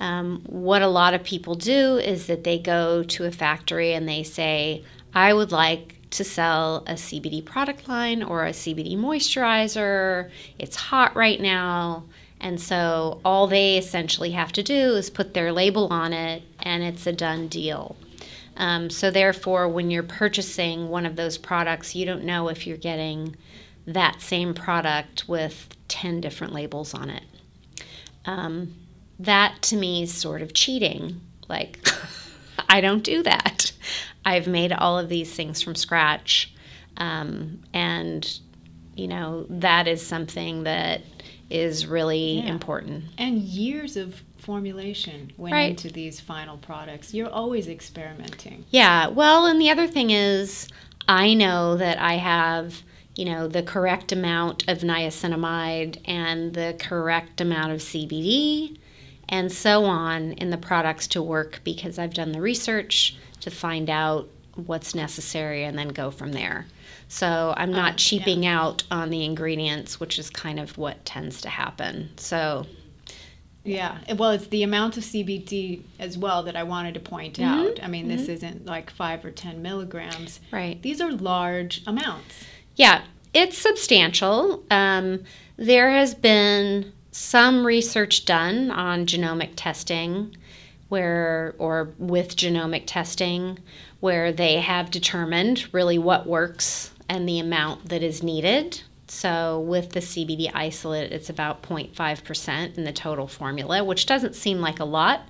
um, 0.00 0.42
what 0.46 0.80
a 0.80 0.88
lot 0.88 1.12
of 1.12 1.22
people 1.22 1.54
do 1.54 1.98
is 1.98 2.26
that 2.26 2.42
they 2.44 2.58
go 2.58 3.02
to 3.02 3.24
a 3.26 3.30
factory 3.30 3.92
and 3.92 4.08
they 4.08 4.22
say, 4.22 4.82
I 5.14 5.34
would 5.34 5.52
like 5.52 5.96
to 6.12 6.24
sell 6.24 6.78
a 6.86 6.94
CBD 6.94 7.44
product 7.44 7.86
line 7.86 8.22
or 8.22 8.46
a 8.46 8.50
CBD 8.50 8.96
moisturizer. 8.96 10.30
It's 10.58 10.76
hot 10.76 11.14
right 11.14 11.40
now. 11.40 12.04
And 12.40 12.58
so 12.58 13.20
all 13.24 13.46
they 13.46 13.76
essentially 13.76 14.30
have 14.30 14.52
to 14.52 14.62
do 14.62 14.94
is 14.94 15.10
put 15.10 15.34
their 15.34 15.52
label 15.52 15.88
on 15.92 16.14
it 16.14 16.42
and 16.60 16.82
it's 16.82 17.06
a 17.06 17.12
done 17.12 17.48
deal. 17.48 17.96
Um, 18.56 18.90
so, 18.90 19.10
therefore, 19.10 19.68
when 19.68 19.90
you're 19.90 20.02
purchasing 20.02 20.88
one 20.88 21.06
of 21.06 21.16
those 21.16 21.38
products, 21.38 21.94
you 21.94 22.04
don't 22.04 22.24
know 22.24 22.48
if 22.48 22.66
you're 22.66 22.76
getting 22.76 23.36
that 23.86 24.20
same 24.20 24.54
product 24.54 25.28
with 25.28 25.68
10 25.88 26.20
different 26.20 26.52
labels 26.52 26.92
on 26.94 27.10
it. 27.10 27.24
Um, 28.26 28.74
that 29.18 29.62
to 29.62 29.76
me 29.76 30.02
is 30.02 30.12
sort 30.12 30.42
of 30.42 30.52
cheating. 30.52 31.20
Like, 31.48 31.86
I 32.68 32.80
don't 32.80 33.02
do 33.02 33.22
that. 33.22 33.72
I've 34.24 34.46
made 34.46 34.72
all 34.72 34.98
of 34.98 35.08
these 35.08 35.32
things 35.32 35.62
from 35.62 35.74
scratch. 35.74 36.52
Um, 36.98 37.60
and, 37.72 38.30
you 38.94 39.08
know, 39.08 39.46
that 39.48 39.88
is 39.88 40.06
something 40.06 40.64
that 40.64 41.00
is 41.48 41.86
really 41.86 42.38
Yeah. 42.40 42.46
important. 42.52 43.04
And 43.18 43.38
years 43.40 43.96
of 43.96 44.22
formulation 44.40 45.32
went 45.36 45.52
Right. 45.54 45.70
into 45.70 45.90
these 45.90 46.20
final 46.20 46.56
products. 46.56 47.14
You're 47.14 47.30
always 47.30 47.68
experimenting. 47.68 48.64
Yeah, 48.70 49.08
well, 49.08 49.46
and 49.46 49.60
the 49.60 49.70
other 49.70 49.86
thing 49.86 50.10
is, 50.10 50.68
I 51.08 51.34
know 51.34 51.76
that 51.76 51.98
I 51.98 52.14
have, 52.14 52.82
you 53.16 53.24
know, 53.24 53.48
the 53.48 53.62
correct 53.62 54.12
amount 54.12 54.68
of 54.68 54.78
niacinamide 54.80 55.98
and 56.04 56.54
the 56.54 56.76
correct 56.78 57.40
amount 57.40 57.72
of 57.72 57.80
CBD 57.80 58.76
and 59.28 59.50
so 59.52 59.84
on 59.84 60.32
in 60.32 60.50
the 60.50 60.56
products 60.58 61.06
to 61.08 61.22
work 61.22 61.60
because 61.64 61.98
I've 61.98 62.14
done 62.14 62.32
the 62.32 62.40
research 62.40 63.16
to 63.40 63.50
find 63.50 63.88
out 63.88 64.28
what's 64.66 64.94
necessary 64.94 65.64
and 65.64 65.78
then 65.78 65.88
go 65.88 66.10
from 66.10 66.32
there. 66.32 66.66
So 67.08 67.54
I'm 67.56 67.70
not 67.72 67.94
Oh, 67.94 67.96
cheaping 67.96 68.46
out 68.46 68.82
on 68.90 69.10
the 69.10 69.24
ingredients, 69.24 69.98
which 69.98 70.18
is 70.18 70.30
kind 70.30 70.60
of 70.60 70.76
what 70.78 71.04
tends 71.04 71.40
to 71.42 71.48
happen. 71.48 72.10
So, 72.16 72.66
Yeah, 73.70 73.98
well, 74.16 74.30
it's 74.30 74.48
the 74.48 74.62
amount 74.62 74.96
of 74.96 75.02
CBD 75.04 75.82
as 75.98 76.18
well 76.18 76.42
that 76.44 76.56
I 76.56 76.62
wanted 76.64 76.94
to 76.94 77.00
point 77.00 77.34
Mm-hmm. 77.38 77.44
out. 77.68 77.80
I 77.82 77.88
mean, 77.88 78.08
this 78.08 78.28
isn't 78.28 78.66
like 78.66 78.90
five 78.90 79.24
or 79.24 79.30
10 79.30 79.62
milligrams. 79.62 80.40
right. 80.50 80.80
These 80.82 81.00
are 81.00 81.10
large 81.12 81.82
amounts. 81.86 82.44
Yeah, 82.76 83.02
it's 83.34 83.56
substantial. 83.58 84.64
Um, 84.70 85.24
there 85.56 85.90
has 85.90 86.14
been 86.14 86.92
some 87.12 87.66
research 87.66 88.24
done 88.24 88.70
on 88.70 89.06
genomic 89.06 89.50
testing 89.56 90.34
where 90.88 91.54
or 91.58 91.92
with 91.98 92.36
genomic 92.36 92.84
testing 92.86 93.58
where 94.00 94.32
they 94.32 94.56
have 94.60 94.90
determined 94.90 95.68
really 95.72 95.98
what 95.98 96.26
works 96.26 96.92
and 97.08 97.28
the 97.28 97.38
amount 97.38 97.88
that 97.90 98.02
is 98.02 98.22
needed. 98.22 98.82
So 99.10 99.60
with 99.60 99.90
the 99.90 99.98
CBD 100.00 100.50
isolate, 100.54 101.10
it's 101.12 101.28
about 101.28 101.62
0.5% 101.64 102.78
in 102.78 102.84
the 102.84 102.92
total 102.92 103.26
formula, 103.26 103.82
which 103.82 104.06
doesn't 104.06 104.36
seem 104.36 104.60
like 104.60 104.78
a 104.78 104.84
lot. 104.84 105.22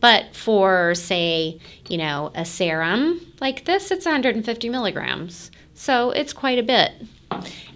But 0.00 0.34
for, 0.34 0.94
say, 0.96 1.60
you 1.88 1.98
know, 1.98 2.32
a 2.34 2.44
serum 2.44 3.20
like 3.40 3.64
this, 3.64 3.90
it's 3.92 4.04
150 4.06 4.68
milligrams. 4.68 5.52
So 5.74 6.10
it's 6.10 6.32
quite 6.32 6.58
a 6.58 6.62
bit. 6.64 6.90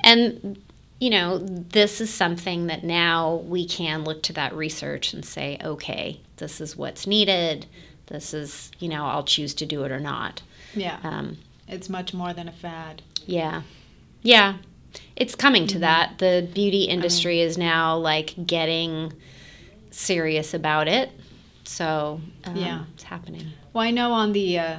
And, 0.03 0.61
you 0.99 1.11
know, 1.11 1.39
this 1.39 2.01
is 2.01 2.13
something 2.13 2.67
that 2.67 2.83
now 2.83 3.37
we 3.47 3.65
can 3.67 4.03
look 4.03 4.23
to 4.25 4.33
that 4.33 4.55
research 4.55 5.13
and 5.13 5.25
say, 5.25 5.59
okay, 5.63 6.21
this 6.39 6.61
is 6.61 6.77
what's 6.77 7.07
needed. 7.07 7.67
This 8.07 8.35
is, 8.35 8.73
you 8.81 8.89
know, 8.89 9.05
I'll 9.07 9.23
choose 9.25 9.55
to 9.55 9.67
do 9.67 9.85
it 9.85 9.93
or 9.93 10.01
not. 10.01 10.43
Yeah, 10.75 10.99
Um, 11.05 11.39
it's 11.69 11.89
much 11.89 12.13
more 12.13 12.33
than 12.33 12.49
a 12.49 12.53
fad. 12.53 13.03
yeah. 13.27 13.63
Yeah. 14.23 14.57
It's 15.17 15.35
coming 15.35 15.67
to 15.69 15.79
that. 15.81 16.19
The 16.19 16.49
beauty 16.53 16.85
industry 16.85 17.41
is 17.41 17.57
now 17.59 17.97
like 17.97 18.35
getting 18.47 19.13
serious 19.91 20.55
about 20.55 20.89
it. 20.89 21.11
So, 21.65 22.21
um, 22.45 22.57
Yeah. 22.57 22.85
it's 22.95 23.05
happening. 23.05 23.47
Well, 23.73 23.85
I 23.85 23.91
know 23.91 24.13
on 24.13 24.33
the 24.33 24.59
uh, 24.59 24.77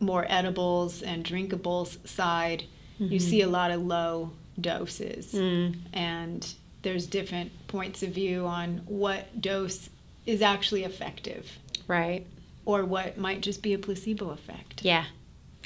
more 0.00 0.26
edibles 0.28 1.02
and 1.02 1.24
drinkables 1.24 2.06
side, 2.06 2.64
you 2.98 3.18
see 3.18 3.42
a 3.42 3.48
lot 3.48 3.70
of 3.70 3.82
low 3.82 4.30
doses. 4.60 5.32
Mm, 5.32 5.76
and 5.92 6.54
there's 6.82 7.06
different 7.06 7.50
points 7.66 8.02
of 8.02 8.10
view 8.10 8.46
on 8.46 8.82
what 8.86 9.40
dose 9.40 9.90
is 10.26 10.40
actually 10.42 10.84
effective 10.84 11.58
right. 11.86 12.24
or 12.64 12.84
what 12.84 13.18
might 13.18 13.40
just 13.40 13.62
be 13.62 13.74
a 13.74 13.78
placebo 13.78 14.30
effect. 14.30 14.82
Yeah. 14.84 15.04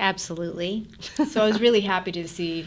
Absolutely. 0.00 0.86
so 1.28 1.42
I 1.42 1.46
was 1.48 1.60
really 1.66 1.80
happy 1.80 2.12
to 2.12 2.26
see 2.28 2.66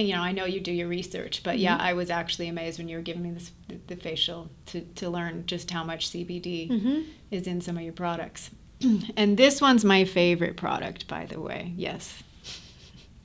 and, 0.00 0.08
you 0.08 0.14
know, 0.14 0.22
I 0.22 0.32
know 0.32 0.44
you 0.44 0.60
do 0.60 0.72
your 0.72 0.88
research, 0.88 1.42
but 1.42 1.58
yeah, 1.58 1.76
I 1.78 1.92
was 1.92 2.10
actually 2.10 2.48
amazed 2.48 2.78
when 2.78 2.88
you 2.88 2.96
were 2.96 3.02
giving 3.02 3.22
me 3.22 3.30
this 3.30 3.52
the, 3.68 3.78
the 3.86 3.96
facial 3.96 4.50
to, 4.66 4.80
to 4.80 5.08
learn 5.08 5.46
just 5.46 5.70
how 5.70 5.84
much 5.84 6.10
CBD 6.10 6.68
hmm 6.68 7.02
is 7.30 7.46
in 7.48 7.60
some 7.60 7.76
of 7.76 7.82
your 7.82 7.92
products. 7.92 8.50
and 9.16 9.36
this 9.36 9.60
one's 9.60 9.84
my 9.84 10.04
favorite 10.04 10.56
product, 10.56 11.08
by 11.08 11.26
the 11.26 11.40
way. 11.40 11.72
Yes. 11.76 12.22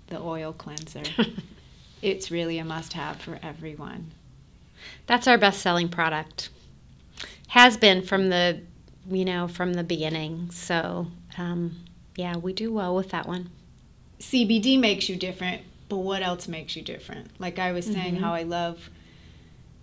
The 0.08 0.20
oil 0.20 0.52
cleanser. 0.52 1.04
it's 2.02 2.32
really 2.32 2.58
a 2.58 2.66
must 2.66 2.94
have 2.94 3.18
for 3.18 3.40
everyone. 3.44 4.12
That's 5.06 5.28
our 5.28 5.38
best 5.38 5.62
selling 5.62 5.90
product. 5.90 6.50
Has 7.50 7.78
been 7.78 8.02
from 8.02 8.30
the, 8.30 8.62
you 9.10 9.26
know, 9.26 9.48
from 9.48 9.74
the 9.74 9.84
beginning. 9.84 10.50
So, 10.52 11.08
um, 11.38 11.78
yeah, 12.16 12.38
we 12.38 12.54
do 12.54 12.72
well 12.74 12.96
with 12.96 13.10
that 13.12 13.28
one. 13.28 13.50
CBD 14.20 14.80
makes 14.80 15.08
you 15.10 15.16
different, 15.16 15.62
but 15.90 15.98
what 15.98 16.22
else 16.22 16.48
makes 16.48 16.76
you 16.76 16.82
different? 16.82 17.32
Like 17.40 17.60
I 17.60 17.72
was 17.74 17.86
saying, 17.86 18.16
Mm-hmm. 18.16 18.24
how 18.24 18.34
I 18.34 18.44
love 18.44 18.90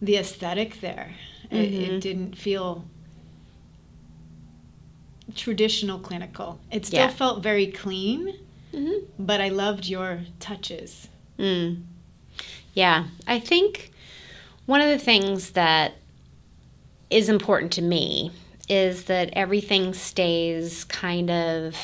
the 0.00 0.16
aesthetic 0.16 0.80
there. 0.80 1.14
It, 1.50 1.72
Mhm. 1.72 1.80
it 1.80 2.00
didn't 2.00 2.36
feel 2.38 2.84
traditional 5.34 5.98
clinical. 5.98 6.60
It 6.70 6.86
still 6.86 7.00
Yeah. 7.00 7.08
felt 7.08 7.42
very 7.42 7.66
clean, 7.66 8.34
hmm 8.72 8.90
but 9.18 9.40
I 9.40 9.48
loved 9.48 9.86
your 9.86 10.20
touches. 10.40 11.08
Mm. 11.38 11.82
Yeah, 12.74 13.06
I 13.26 13.38
think 13.38 13.90
one 14.66 14.80
of 14.80 14.88
the 14.88 14.98
things 14.98 15.50
that 15.52 15.94
is 17.10 17.28
important 17.28 17.72
to 17.72 17.82
me 17.82 18.30
is 18.68 19.04
that 19.04 19.30
everything 19.32 19.94
stays 19.94 20.84
kind 20.84 21.30
of 21.30 21.76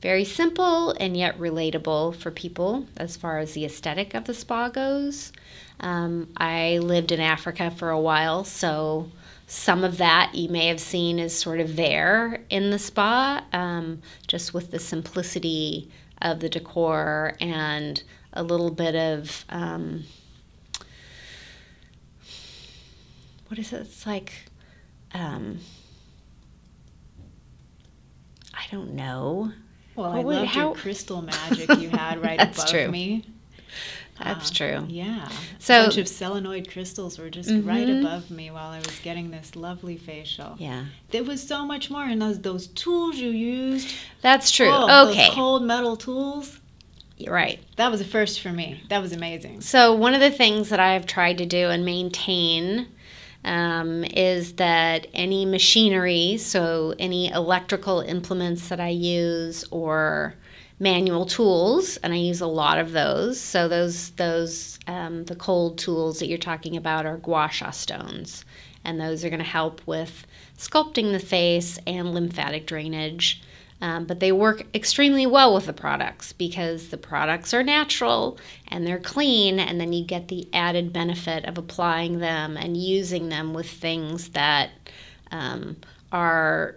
very 0.00 0.24
simple 0.24 0.90
and 0.92 1.16
yet 1.16 1.38
relatable 1.38 2.16
for 2.16 2.30
people 2.30 2.86
as 2.96 3.16
far 3.16 3.38
as 3.38 3.52
the 3.54 3.64
aesthetic 3.64 4.14
of 4.14 4.24
the 4.24 4.34
spa 4.34 4.68
goes. 4.68 5.32
Um, 5.80 6.28
I 6.36 6.78
lived 6.78 7.12
in 7.12 7.20
Africa 7.20 7.70
for 7.70 7.90
a 7.90 8.00
while, 8.00 8.44
so 8.44 9.10
some 9.46 9.84
of 9.84 9.98
that 9.98 10.34
you 10.34 10.48
may 10.48 10.66
have 10.66 10.80
seen 10.80 11.18
is 11.18 11.36
sort 11.36 11.60
of 11.60 11.76
there 11.76 12.44
in 12.50 12.70
the 12.70 12.78
spa, 12.78 13.44
um, 13.52 14.02
just 14.26 14.52
with 14.52 14.70
the 14.70 14.78
simplicity 14.78 15.90
of 16.20 16.40
the 16.40 16.48
decor 16.48 17.34
and 17.40 18.02
a 18.32 18.42
little 18.42 18.70
bit 18.70 18.94
of 18.94 19.44
um, 19.48 20.04
what 23.48 23.58
is 23.58 23.72
it? 23.72 23.82
It's 23.82 24.06
like 24.06 24.32
um, 25.14 25.60
I 28.52 28.64
don't 28.70 28.94
know. 28.94 29.52
Well, 29.96 30.10
What 30.10 30.18
I 30.18 30.24
would- 30.24 30.36
loved 30.36 30.48
how- 30.50 30.60
your 30.68 30.74
crystal 30.74 31.22
magic 31.34 31.68
you 31.80 31.88
had 31.88 32.22
right 32.22 32.40
above 32.40 32.68
true. 32.68 32.88
me. 32.88 33.24
That's 34.22 34.50
Uh, 34.50 34.54
true. 34.54 34.86
Yeah. 34.88 35.28
So- 35.58 35.80
a 35.80 35.82
bunch 35.84 35.98
of 35.98 36.08
selenite 36.08 36.70
crystals 36.70 37.18
were 37.18 37.28
just 37.28 37.50
right 37.50 37.86
Mhm. 37.86 38.00
above 38.00 38.30
me 38.30 38.50
while 38.50 38.70
I 38.70 38.78
was 38.78 38.98
getting 39.02 39.30
this 39.30 39.54
lovely 39.56 39.96
facial. 39.98 40.56
Yeah, 40.58 40.84
There 41.10 41.22
was 41.24 41.42
so 41.46 41.66
much 41.66 41.90
more 41.90 42.06
in 42.06 42.18
those 42.18 42.38
those 42.40 42.68
tools 42.68 43.16
you 43.16 43.28
used. 43.30 43.88
that's 44.22 44.50
true. 44.50 44.70
Oh, 44.70 45.08
okay, 45.10 45.26
Those 45.26 45.34
cold 45.34 45.62
metal 45.64 45.96
tools. 45.96 46.58
You're 47.18 47.32
right. 47.34 47.60
That 47.76 47.90
was 47.90 48.00
a 48.02 48.04
first 48.04 48.40
for 48.40 48.52
me. 48.52 48.82
That 48.90 49.00
was 49.02 49.12
amazing. 49.12 49.62
So 49.62 49.92
one 49.94 50.12
of 50.14 50.20
the 50.20 50.30
things 50.30 50.68
that 50.70 50.80
I've 50.80 51.06
tried 51.06 51.38
to 51.38 51.46
do 51.46 51.68
and 51.70 51.84
maintain 51.84 52.88
um, 53.46 54.04
is 54.04 54.54
that 54.54 55.06
any 55.14 55.46
machinery, 55.46 56.36
so 56.36 56.94
any 56.98 57.30
electrical 57.30 58.00
implements 58.00 58.68
that 58.68 58.80
I 58.80 58.88
use 58.88 59.64
or 59.70 60.34
manual 60.78 61.24
tools, 61.24 61.96
and 61.98 62.12
I 62.12 62.16
use 62.16 62.40
a 62.40 62.46
lot 62.46 62.78
of 62.78 62.92
those. 62.92 63.40
So 63.40 63.68
those 63.68 64.10
those 64.10 64.78
um, 64.88 65.24
the 65.24 65.36
cold 65.36 65.78
tools 65.78 66.18
that 66.18 66.26
you're 66.26 66.38
talking 66.38 66.76
about 66.76 67.06
are 67.06 67.16
gua 67.16 67.48
sha 67.50 67.70
stones, 67.70 68.44
and 68.84 69.00
those 69.00 69.24
are 69.24 69.30
going 69.30 69.38
to 69.38 69.44
help 69.44 69.80
with 69.86 70.26
sculpting 70.58 71.12
the 71.12 71.20
face 71.20 71.78
and 71.86 72.12
lymphatic 72.12 72.66
drainage. 72.66 73.42
Um, 73.80 74.06
but 74.06 74.20
they 74.20 74.32
work 74.32 74.64
extremely 74.74 75.26
well 75.26 75.54
with 75.54 75.66
the 75.66 75.72
products 75.72 76.32
because 76.32 76.88
the 76.88 76.96
products 76.96 77.52
are 77.52 77.62
natural 77.62 78.38
and 78.68 78.86
they're 78.86 78.98
clean, 78.98 79.58
and 79.58 79.80
then 79.80 79.92
you 79.92 80.04
get 80.04 80.28
the 80.28 80.48
added 80.52 80.92
benefit 80.92 81.44
of 81.44 81.58
applying 81.58 82.18
them 82.18 82.56
and 82.56 82.76
using 82.76 83.28
them 83.28 83.52
with 83.52 83.68
things 83.68 84.30
that 84.30 84.70
um, 85.30 85.76
are 86.10 86.76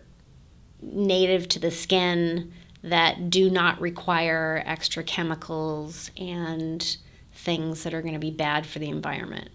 native 0.82 1.48
to 1.50 1.60
the 1.60 1.72
skin 1.72 2.51
that 2.84 3.29
do 3.29 3.50
not 3.50 3.79
require 3.79 4.63
extra 4.65 5.03
chemicals 5.03 6.12
and 6.18 6.98
things 7.34 7.84
that 7.84 7.94
are 7.94 8.01
going 8.01 8.13
to 8.13 8.20
be 8.20 8.32
bad 8.32 8.65
for 8.65 8.79
the 8.79 8.89
environment. 8.89 9.50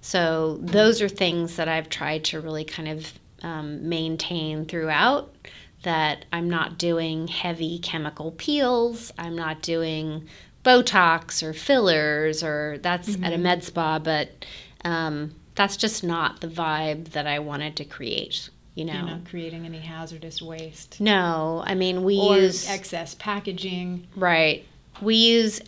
So, 0.00 0.58
those 0.60 1.00
are 1.00 1.08
things 1.08 1.56
that 1.56 1.68
I've 1.68 1.88
tried 1.88 2.24
to 2.26 2.40
really 2.40 2.64
kind 2.64 2.88
of 2.88 3.12
um, 3.42 3.88
maintain 3.88 4.64
throughout 4.64 5.32
that 5.82 6.24
I'm 6.32 6.48
not 6.48 6.78
doing 6.78 7.28
heavy 7.28 7.78
chemical 7.78 8.32
peels, 8.32 9.12
I'm 9.18 9.36
not 9.36 9.62
doing 9.62 10.28
Botox 10.64 11.42
or 11.42 11.52
fillers, 11.52 12.42
or 12.42 12.78
that's 12.82 13.10
mm-hmm. 13.10 13.24
at 13.24 13.32
a 13.32 13.34
mm-hmm. 13.34 13.42
med 13.42 13.64
spa, 13.64 13.98
but 13.98 14.44
um, 14.84 15.34
that's 15.54 15.76
just 15.76 16.04
not 16.04 16.40
the 16.40 16.48
vibe 16.48 17.10
that 17.10 17.26
I 17.26 17.40
wanted 17.40 17.76
to 17.76 17.84
create. 17.84 18.48
You 18.74 18.86
know, 18.86 18.94
You're 18.94 19.02
not 19.02 19.24
creating 19.26 19.66
any 19.66 19.80
hazardous 19.80 20.40
waste. 20.40 21.00
No, 21.00 21.62
I 21.66 21.74
mean 21.74 22.04
we 22.04 22.18
or 22.18 22.36
use 22.36 22.68
excess 22.68 23.14
packaging. 23.14 24.06
Right. 24.16 24.64
We 25.00 25.16
use 25.16 25.60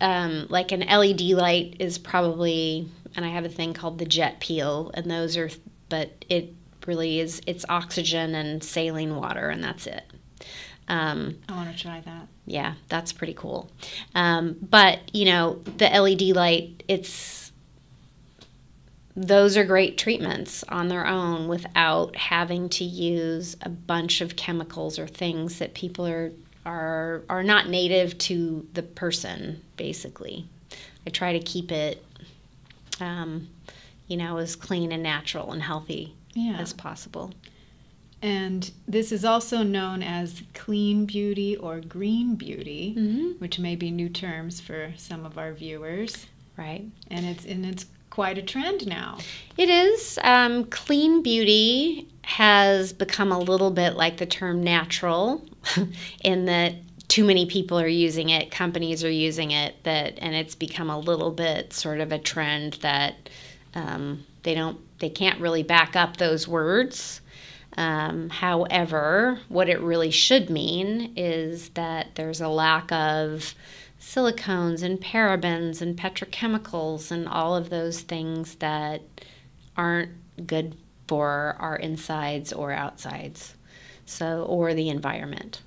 um, 0.00 0.46
like 0.48 0.72
an 0.72 0.80
LED 0.80 1.20
light 1.20 1.76
is 1.78 1.98
probably, 1.98 2.88
and 3.14 3.24
I 3.24 3.28
have 3.28 3.44
a 3.44 3.48
thing 3.48 3.74
called 3.74 3.98
the 3.98 4.06
jet 4.06 4.40
peel, 4.40 4.90
and 4.94 5.10
those 5.10 5.36
are, 5.36 5.50
but 5.88 6.24
it 6.28 6.54
really 6.86 7.20
is 7.20 7.40
it's 7.46 7.64
oxygen 7.68 8.34
and 8.34 8.62
saline 8.62 9.16
water, 9.16 9.48
and 9.48 9.62
that's 9.62 9.86
it. 9.86 10.04
Um, 10.88 11.38
I 11.48 11.52
want 11.52 11.76
to 11.76 11.80
try 11.80 12.00
that. 12.00 12.28
Yeah, 12.46 12.74
that's 12.88 13.12
pretty 13.12 13.34
cool. 13.34 13.70
Um, 14.14 14.56
but 14.60 15.14
you 15.14 15.26
know, 15.26 15.62
the 15.76 15.86
LED 15.86 16.34
light, 16.34 16.82
it's 16.88 17.52
those 19.14 19.56
are 19.56 19.64
great 19.64 19.98
treatments 19.98 20.64
on 20.68 20.88
their 20.88 21.06
own 21.06 21.48
without 21.48 22.14
having 22.16 22.68
to 22.68 22.84
use 22.84 23.56
a 23.62 23.68
bunch 23.68 24.20
of 24.20 24.36
chemicals 24.36 24.98
or 24.98 25.06
things 25.06 25.58
that 25.58 25.74
people 25.74 26.06
are 26.06 26.32
are 26.64 27.22
are 27.28 27.42
not 27.42 27.68
native 27.68 28.16
to 28.18 28.66
the 28.72 28.82
person. 28.82 29.62
Basically, 29.76 30.46
I 31.06 31.10
try 31.10 31.34
to 31.34 31.40
keep 31.40 31.70
it, 31.70 32.02
um, 33.00 33.48
you 34.06 34.16
know, 34.16 34.38
as 34.38 34.56
clean 34.56 34.90
and 34.90 35.02
natural 35.02 35.52
and 35.52 35.62
healthy 35.62 36.14
yeah. 36.38 36.58
as 36.58 36.72
possible. 36.72 37.32
And 38.20 38.70
this 38.86 39.12
is 39.12 39.24
also 39.24 39.62
known 39.62 40.02
as 40.02 40.42
clean 40.52 41.06
beauty 41.06 41.56
or 41.56 41.80
green 41.80 42.34
beauty, 42.34 42.94
mm-hmm. 42.98 43.26
which 43.38 43.58
may 43.58 43.76
be 43.76 43.90
new 43.90 44.08
terms 44.08 44.60
for 44.60 44.92
some 44.96 45.24
of 45.24 45.38
our 45.38 45.52
viewers. 45.52 46.26
Right. 46.56 46.84
And 47.08 47.24
it's 47.24 47.44
and 47.44 47.64
it's 47.64 47.86
quite 48.10 48.36
a 48.36 48.42
trend 48.42 48.86
now. 48.86 49.18
It 49.56 49.68
is. 49.68 50.18
Um, 50.24 50.64
clean 50.64 51.22
beauty 51.22 52.08
has 52.22 52.92
become 52.92 53.30
a 53.30 53.38
little 53.38 53.70
bit 53.70 53.94
like 53.94 54.16
the 54.16 54.26
term 54.26 54.64
natural, 54.64 55.46
in 56.24 56.46
that 56.46 56.74
too 57.06 57.24
many 57.24 57.46
people 57.46 57.78
are 57.78 57.86
using 57.86 58.30
it, 58.30 58.50
companies 58.50 59.04
are 59.04 59.10
using 59.10 59.52
it, 59.52 59.76
that 59.84 60.18
and 60.18 60.34
it's 60.34 60.56
become 60.56 60.90
a 60.90 60.98
little 60.98 61.30
bit 61.30 61.72
sort 61.72 62.00
of 62.00 62.10
a 62.10 62.18
trend 62.18 62.74
that 62.82 63.30
um, 63.74 64.24
they 64.48 64.54
don't 64.54 64.80
they 64.98 65.10
can't 65.10 65.42
really 65.42 65.62
back 65.62 65.94
up 65.94 66.16
those 66.16 66.48
words. 66.48 67.20
Um, 67.76 68.30
however, 68.30 69.38
what 69.50 69.68
it 69.68 69.78
really 69.82 70.10
should 70.10 70.48
mean 70.48 71.12
is 71.16 71.68
that 71.70 72.14
there's 72.14 72.40
a 72.40 72.48
lack 72.48 72.90
of 72.90 73.54
silicones 74.00 74.82
and 74.82 74.98
parabens 74.98 75.82
and 75.82 75.98
petrochemicals 75.98 77.10
and 77.10 77.28
all 77.28 77.56
of 77.56 77.68
those 77.68 78.00
things 78.00 78.54
that 78.54 79.02
aren't 79.76 80.12
good 80.46 80.74
for 81.08 81.54
our 81.58 81.76
insides 81.76 82.50
or 82.50 82.72
outsides 82.72 83.54
so 84.06 84.44
or 84.44 84.72
the 84.72 84.88
environment 84.88 85.60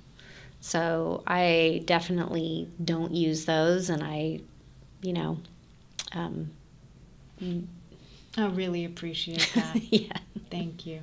so 0.60 1.22
i 1.26 1.82
definitely 1.84 2.68
don't 2.84 3.12
use 3.12 3.44
those 3.44 3.90
and 3.90 4.02
i 4.02 4.40
you 5.02 5.12
know 5.12 5.36
um, 6.14 6.50
I 8.36 8.46
really 8.46 8.84
appreciate 8.84 9.50
that. 9.54 9.76
yeah. 9.92 10.16
Thank 10.50 10.86
you. 10.86 11.00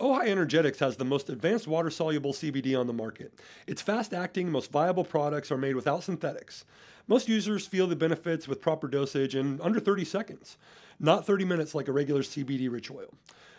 Ojai 0.00 0.26
Energetics 0.26 0.80
has 0.80 0.96
the 0.96 1.04
most 1.04 1.30
advanced 1.30 1.66
water 1.66 1.88
soluble 1.88 2.32
CBD 2.32 2.78
on 2.78 2.86
the 2.86 2.92
market. 2.92 3.32
Its 3.66 3.80
fast 3.80 4.12
acting, 4.12 4.50
most 4.50 4.72
viable 4.72 5.04
products 5.04 5.52
are 5.52 5.56
made 5.56 5.76
without 5.76 6.02
synthetics. 6.02 6.64
Most 7.06 7.28
users 7.28 7.66
feel 7.66 7.86
the 7.86 7.96
benefits 7.96 8.48
with 8.48 8.60
proper 8.60 8.88
dosage 8.88 9.34
in 9.34 9.60
under 9.60 9.78
30 9.78 10.04
seconds, 10.04 10.56
not 10.98 11.26
30 11.26 11.44
minutes 11.44 11.74
like 11.74 11.88
a 11.88 11.92
regular 11.92 12.22
CBD 12.22 12.70
rich 12.70 12.90
oil. 12.90 13.14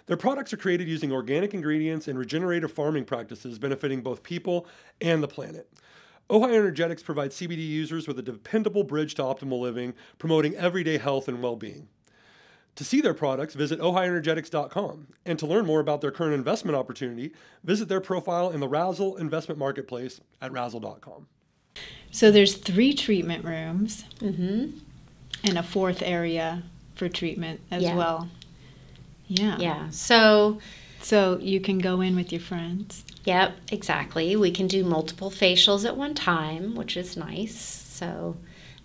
Their 0.07 0.17
products 0.17 0.53
are 0.53 0.57
created 0.57 0.87
using 0.87 1.11
organic 1.11 1.53
ingredients 1.53 2.07
and 2.07 2.17
regenerative 2.19 2.71
farming 2.71 3.05
practices 3.05 3.57
benefiting 3.57 4.01
both 4.01 4.21
people 4.21 4.67
and 5.01 5.23
the 5.23 5.27
planet. 5.27 5.67
Ojai 6.29 6.53
Energetics 6.53 7.03
provides 7.03 7.35
CBD 7.35 7.67
users 7.67 8.07
with 8.07 8.19
a 8.19 8.23
dependable 8.23 8.83
bridge 8.83 9.15
to 9.15 9.21
optimal 9.21 9.59
living, 9.59 9.93
promoting 10.17 10.55
everyday 10.55 10.97
health 10.97 11.27
and 11.27 11.41
well 11.41 11.55
being. 11.55 11.87
To 12.75 12.83
see 12.83 12.99
their 12.99 13.13
products, 13.13 13.55
visit 13.55 13.79
ojaienergetics.com. 13.79 15.07
And 15.25 15.39
to 15.39 15.47
learn 15.47 15.65
more 15.65 15.79
about 15.79 16.01
their 16.01 16.11
current 16.11 16.33
investment 16.33 16.75
opportunity, 16.75 17.31
visit 17.63 17.87
their 17.87 18.01
profile 18.01 18.49
in 18.49 18.59
the 18.59 18.67
Razzle 18.67 19.15
investment 19.17 19.57
marketplace 19.57 20.19
at 20.41 20.51
razzle.com. 20.51 21.27
So 22.11 22.31
there's 22.31 22.55
three 22.55 22.93
treatment 22.93 23.45
rooms 23.45 24.03
mm-hmm. 24.19 24.77
and 25.43 25.57
a 25.57 25.63
fourth 25.63 26.01
area 26.01 26.63
for 26.95 27.09
treatment 27.09 27.61
as 27.71 27.83
yeah. 27.83 27.95
well. 27.95 28.29
Yeah. 29.27 29.57
Yeah. 29.57 29.89
So 29.89 30.59
so 31.01 31.37
you 31.39 31.59
can 31.59 31.77
go 31.77 32.01
in 32.01 32.15
with 32.15 32.31
your 32.31 32.41
friends. 32.41 33.03
Yep, 33.25 33.53
exactly. 33.71 34.35
We 34.35 34.49
can 34.49 34.67
do 34.67 34.83
multiple 34.83 35.29
facials 35.29 35.85
at 35.85 35.95
one 35.95 36.15
time, 36.15 36.73
which 36.73 36.97
is 36.97 37.15
nice. 37.15 37.55
So 37.59 38.37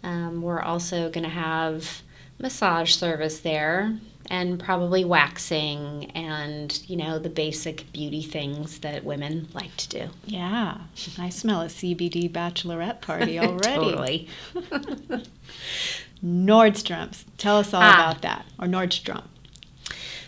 um, 0.03 0.43
we're 0.43 0.61
also 0.61 1.11
going 1.11 1.25
to 1.25 1.31
have 1.31 2.03
massage 2.41 2.95
service 2.95 3.41
there 3.41 3.99
and 4.31 4.61
probably 4.61 5.05
waxing 5.05 6.11
and 6.15 6.83
you 6.87 6.97
know 6.97 7.19
the 7.19 7.29
basic 7.29 7.93
beauty 7.93 8.23
things 8.23 8.79
that 8.79 9.05
women 9.05 9.49
like 9.53 9.77
to 9.77 9.89
do. 9.89 10.09
Yeah. 10.25 10.79
I 11.19 11.29
smell 11.29 11.63
a 11.63 11.67
cbd 11.67 12.31
bachelorette 12.31 13.01
party 13.01 13.39
already. 13.41 13.65
Totally. 13.65 14.29
Nordstrom's. 16.25 17.25
Tell 17.39 17.59
us 17.59 17.75
all 17.75 17.83
ah. 17.83 17.95
about 17.95 18.23
that 18.23 18.47
or 18.59 18.67
nordstrom. 18.67 19.25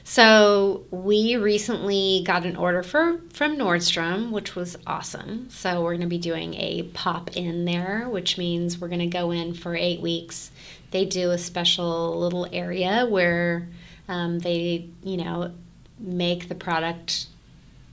So 0.05 0.85
we 0.91 1.37
recently 1.37 2.23
got 2.27 2.45
an 2.45 2.57
order 2.57 2.83
for 2.83 3.19
from 3.33 3.57
Nordstrom, 3.57 4.31
which 4.31 4.55
was 4.55 4.77
awesome. 4.87 5.49
So 5.49 5.83
we're 5.83 5.93
going 5.93 6.03
to 6.03 6.07
be 6.07 6.19
doing 6.19 6.53
a 6.55 6.83
pop 6.93 7.35
in 7.35 7.65
there, 7.65 8.09
which 8.11 8.37
means 8.37 8.79
we're 8.79 8.89
going 8.89 8.99
to 8.99 9.07
go 9.07 9.31
in 9.31 9.55
for 9.55 9.75
eight 9.75 10.03
weeks 10.03 10.51
they 10.93 11.05
do 11.05 11.31
a 11.31 11.39
special 11.39 12.19
little 12.19 12.47
area 12.53 13.07
where 13.07 13.69
um, 14.09 14.39
they, 14.39 14.89
you 15.03 15.17
know, 15.17 15.53
make 15.99 16.49
the 16.49 16.55
product 16.55 17.27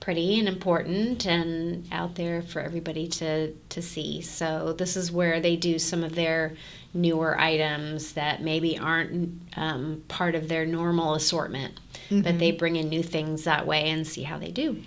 pretty 0.00 0.38
and 0.38 0.48
important 0.48 1.26
and 1.26 1.86
out 1.92 2.14
there 2.14 2.40
for 2.40 2.60
everybody 2.60 3.06
to 3.06 3.52
to 3.68 3.82
see. 3.82 4.22
So 4.22 4.72
this 4.72 4.96
is 4.96 5.12
where 5.12 5.40
they 5.40 5.56
do 5.56 5.78
some 5.78 6.02
of 6.02 6.14
their 6.14 6.54
newer 6.94 7.38
items 7.38 8.14
that 8.14 8.42
maybe 8.42 8.78
aren't 8.78 9.40
um, 9.56 10.02
part 10.08 10.34
of 10.34 10.48
their 10.48 10.66
normal 10.66 11.14
assortment, 11.14 11.78
mm-hmm. 12.08 12.22
but 12.22 12.38
they 12.38 12.50
bring 12.50 12.76
in 12.76 12.88
new 12.88 13.02
things 13.02 13.44
that 13.44 13.66
way 13.66 13.90
and 13.90 14.06
see 14.06 14.22
how 14.22 14.38
they 14.38 14.50
do. 14.50 14.82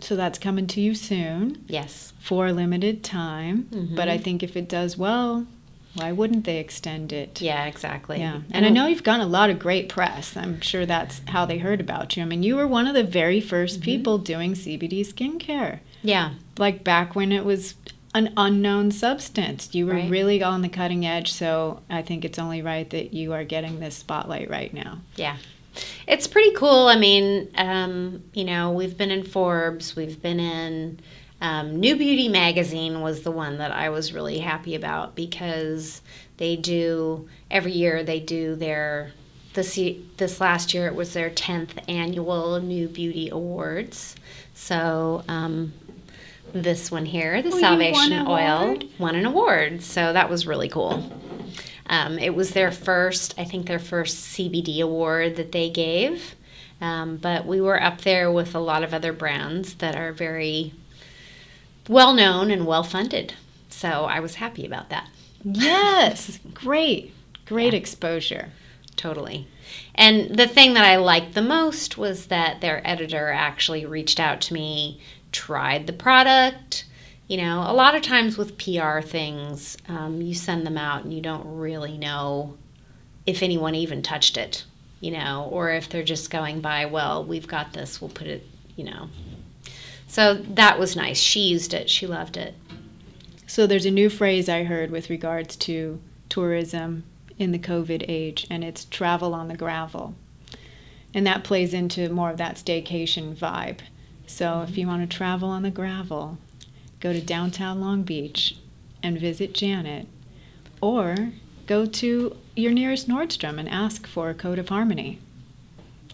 So 0.00 0.14
that's 0.14 0.38
coming 0.38 0.66
to 0.68 0.80
you 0.80 0.94
soon. 0.94 1.64
Yes. 1.66 2.12
For 2.20 2.46
a 2.46 2.52
limited 2.52 3.02
time. 3.02 3.64
Mm-hmm. 3.64 3.96
But 3.96 4.08
I 4.08 4.18
think 4.18 4.42
if 4.42 4.56
it 4.56 4.68
does 4.68 4.96
well, 4.96 5.46
why 5.96 6.12
wouldn't 6.12 6.44
they 6.44 6.58
extend 6.58 7.12
it? 7.12 7.40
Yeah, 7.40 7.64
exactly. 7.64 8.18
Yeah. 8.18 8.40
And 8.50 8.64
I 8.64 8.68
know 8.68 8.86
you've 8.86 9.02
gotten 9.02 9.26
a 9.26 9.28
lot 9.28 9.50
of 9.50 9.58
great 9.58 9.88
press. 9.88 10.36
I'm 10.36 10.60
sure 10.60 10.86
that's 10.86 11.20
how 11.28 11.46
they 11.46 11.58
heard 11.58 11.80
about 11.80 12.16
you. 12.16 12.22
I 12.22 12.26
mean, 12.26 12.42
you 12.42 12.56
were 12.56 12.66
one 12.66 12.86
of 12.86 12.94
the 12.94 13.04
very 13.04 13.40
1st 13.40 13.74
mm-hmm. 13.74 13.82
people 13.82 14.18
doing 14.18 14.52
CBD 14.52 15.00
skincare. 15.00 15.80
Yeah. 16.02 16.34
Like 16.58 16.84
back 16.84 17.14
when 17.14 17.32
it 17.32 17.44
was 17.44 17.74
an 18.16 18.32
unknown 18.36 18.90
substance. 18.90 19.74
You 19.74 19.86
were 19.86 19.92
right. 19.92 20.10
really 20.10 20.42
on 20.42 20.62
the 20.62 20.70
cutting 20.70 21.04
edge, 21.04 21.32
so 21.32 21.82
I 21.90 22.00
think 22.00 22.24
it's 22.24 22.38
only 22.38 22.62
right 22.62 22.88
that 22.88 23.12
you 23.12 23.34
are 23.34 23.44
getting 23.44 23.78
this 23.78 23.94
spotlight 23.94 24.48
right 24.48 24.72
now. 24.72 25.00
Yeah. 25.16 25.36
It's 26.06 26.26
pretty 26.26 26.52
cool. 26.52 26.88
I 26.88 26.96
mean, 26.96 27.50
um, 27.56 28.24
you 28.32 28.44
know, 28.44 28.72
we've 28.72 28.96
been 28.96 29.10
in 29.10 29.22
Forbes, 29.22 29.94
we've 29.94 30.20
been 30.22 30.40
in 30.40 31.00
um, 31.40 31.76
New 31.76 31.96
Beauty 31.96 32.28
Magazine 32.28 33.00
was 33.02 33.22
the 33.22 33.30
one 33.30 33.58
that 33.58 33.70
I 33.72 33.90
was 33.90 34.12
really 34.12 34.38
happy 34.38 34.74
about 34.74 35.14
because 35.14 36.00
they 36.38 36.56
do 36.56 37.28
every 37.50 37.72
year 37.72 38.02
they 38.02 38.20
do 38.20 38.54
their 38.54 39.12
this 39.54 39.78
this 40.18 40.40
last 40.40 40.74
year 40.74 40.86
it 40.86 40.94
was 40.94 41.12
their 41.14 41.30
10th 41.30 41.70
annual 41.88 42.60
New 42.60 42.88
Beauty 42.88 43.28
Awards. 43.30 44.16
So 44.54 45.24
um, 45.28 45.72
this 46.52 46.90
one 46.90 47.04
here, 47.06 47.40
the 47.42 47.52
Oh, 47.52 47.58
Salvation 47.60 48.24
won 48.24 48.26
Oil, 48.28 48.62
award? 48.62 48.84
won 48.98 49.14
an 49.14 49.26
award. 49.26 49.82
So 49.82 50.12
that 50.12 50.28
was 50.30 50.46
really 50.46 50.68
cool. 50.68 51.10
Um, 51.88 52.18
it 52.18 52.34
was 52.34 52.50
their 52.50 52.72
first, 52.72 53.34
I 53.38 53.44
think, 53.44 53.66
their 53.66 53.78
first 53.78 54.16
CBD 54.36 54.80
award 54.80 55.36
that 55.36 55.52
they 55.52 55.70
gave. 55.70 56.34
Um, 56.80 57.16
but 57.16 57.46
we 57.46 57.60
were 57.60 57.80
up 57.80 58.00
there 58.02 58.30
with 58.30 58.54
a 58.54 58.58
lot 58.58 58.82
of 58.82 58.92
other 58.92 59.12
brands 59.12 59.74
that 59.74 59.96
are 59.96 60.12
very 60.12 60.74
well 61.88 62.12
known 62.12 62.50
and 62.50 62.66
well 62.66 62.82
funded. 62.82 63.34
So 63.68 64.04
I 64.04 64.20
was 64.20 64.36
happy 64.36 64.64
about 64.66 64.90
that. 64.90 65.08
Yes, 65.44 66.38
great, 66.54 67.12
great 67.46 67.72
Yeah. 67.72 67.78
exposure. 67.78 68.48
Totally. 68.96 69.46
And 69.94 70.36
the 70.36 70.46
thing 70.48 70.74
that 70.74 70.84
I 70.84 70.96
liked 70.96 71.34
the 71.34 71.42
most 71.42 71.98
was 71.98 72.26
that 72.26 72.60
their 72.60 72.86
editor 72.86 73.30
actually 73.30 73.84
reached 73.84 74.18
out 74.18 74.40
to 74.42 74.54
me, 74.54 75.00
tried 75.32 75.86
the 75.86 75.92
product. 75.92 76.84
You 77.28 77.38
know, 77.38 77.64
a 77.66 77.74
lot 77.74 77.94
of 77.94 78.02
times 78.02 78.38
with 78.38 78.56
PR 78.56 79.00
things, 79.00 79.76
um, 79.88 80.22
you 80.22 80.32
send 80.34 80.66
them 80.66 80.78
out 80.78 81.04
and 81.04 81.12
you 81.12 81.20
don't 81.20 81.44
really 81.58 81.98
know 81.98 82.56
if 83.26 83.42
anyone 83.42 83.74
even 83.74 84.00
touched 84.02 84.36
it, 84.36 84.64
you 85.00 85.10
know, 85.10 85.48
or 85.50 85.70
if 85.72 85.88
they're 85.88 86.04
just 86.04 86.30
going 86.30 86.60
by, 86.60 86.86
well, 86.86 87.24
we've 87.24 87.48
got 87.48 87.72
this, 87.72 88.00
we'll 88.00 88.10
put 88.10 88.28
it, 88.28 88.46
you 88.76 88.84
know. 88.84 89.08
So 90.06 90.34
that 90.34 90.78
was 90.78 90.96
nice. 90.96 91.18
She 91.18 91.40
used 91.40 91.74
it, 91.74 91.90
she 91.90 92.06
loved 92.06 92.36
it. 92.36 92.54
So 93.46 93.66
there's 93.66 93.86
a 93.86 93.90
new 93.90 94.10
phrase 94.10 94.48
I 94.48 94.64
heard 94.64 94.90
with 94.90 95.10
regards 95.10 95.56
to 95.56 96.00
tourism 96.28 97.04
in 97.38 97.52
the 97.52 97.58
COVID 97.58 98.04
age, 98.08 98.46
and 98.50 98.64
it's 98.64 98.84
travel 98.84 99.34
on 99.34 99.48
the 99.48 99.56
gravel. 99.56 100.14
And 101.14 101.26
that 101.26 101.44
plays 101.44 101.72
into 101.72 102.08
more 102.08 102.30
of 102.30 102.38
that 102.38 102.56
staycation 102.56 103.34
vibe. 103.34 103.80
So 104.26 104.62
if 104.68 104.76
you 104.76 104.86
want 104.86 105.08
to 105.08 105.16
travel 105.16 105.48
on 105.48 105.62
the 105.62 105.70
gravel, 105.70 106.38
go 107.00 107.12
to 107.12 107.20
downtown 107.20 107.80
Long 107.80 108.02
Beach 108.02 108.56
and 109.02 109.18
visit 109.18 109.54
Janet, 109.54 110.06
or 110.80 111.30
go 111.66 111.86
to 111.86 112.36
your 112.56 112.72
nearest 112.72 113.08
Nordstrom 113.08 113.58
and 113.58 113.68
ask 113.68 114.06
for 114.06 114.30
a 114.30 114.34
Code 114.34 114.58
of 114.58 114.68
Harmony. 114.68 115.20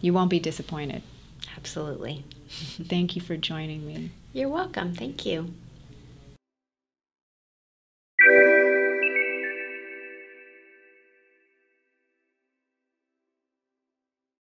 You 0.01 0.13
won't 0.13 0.31
be 0.31 0.41
disappointed. 0.41 1.03
Absolutely. 1.57 2.25
Thank 2.53 3.17
you 3.17 3.23
for 3.23 3.37
joining 3.37 3.87
me. 3.87 4.11
You're 4.33 4.49
welcome. 4.49 4.95
Thank 4.95 5.25
you. 5.27 5.55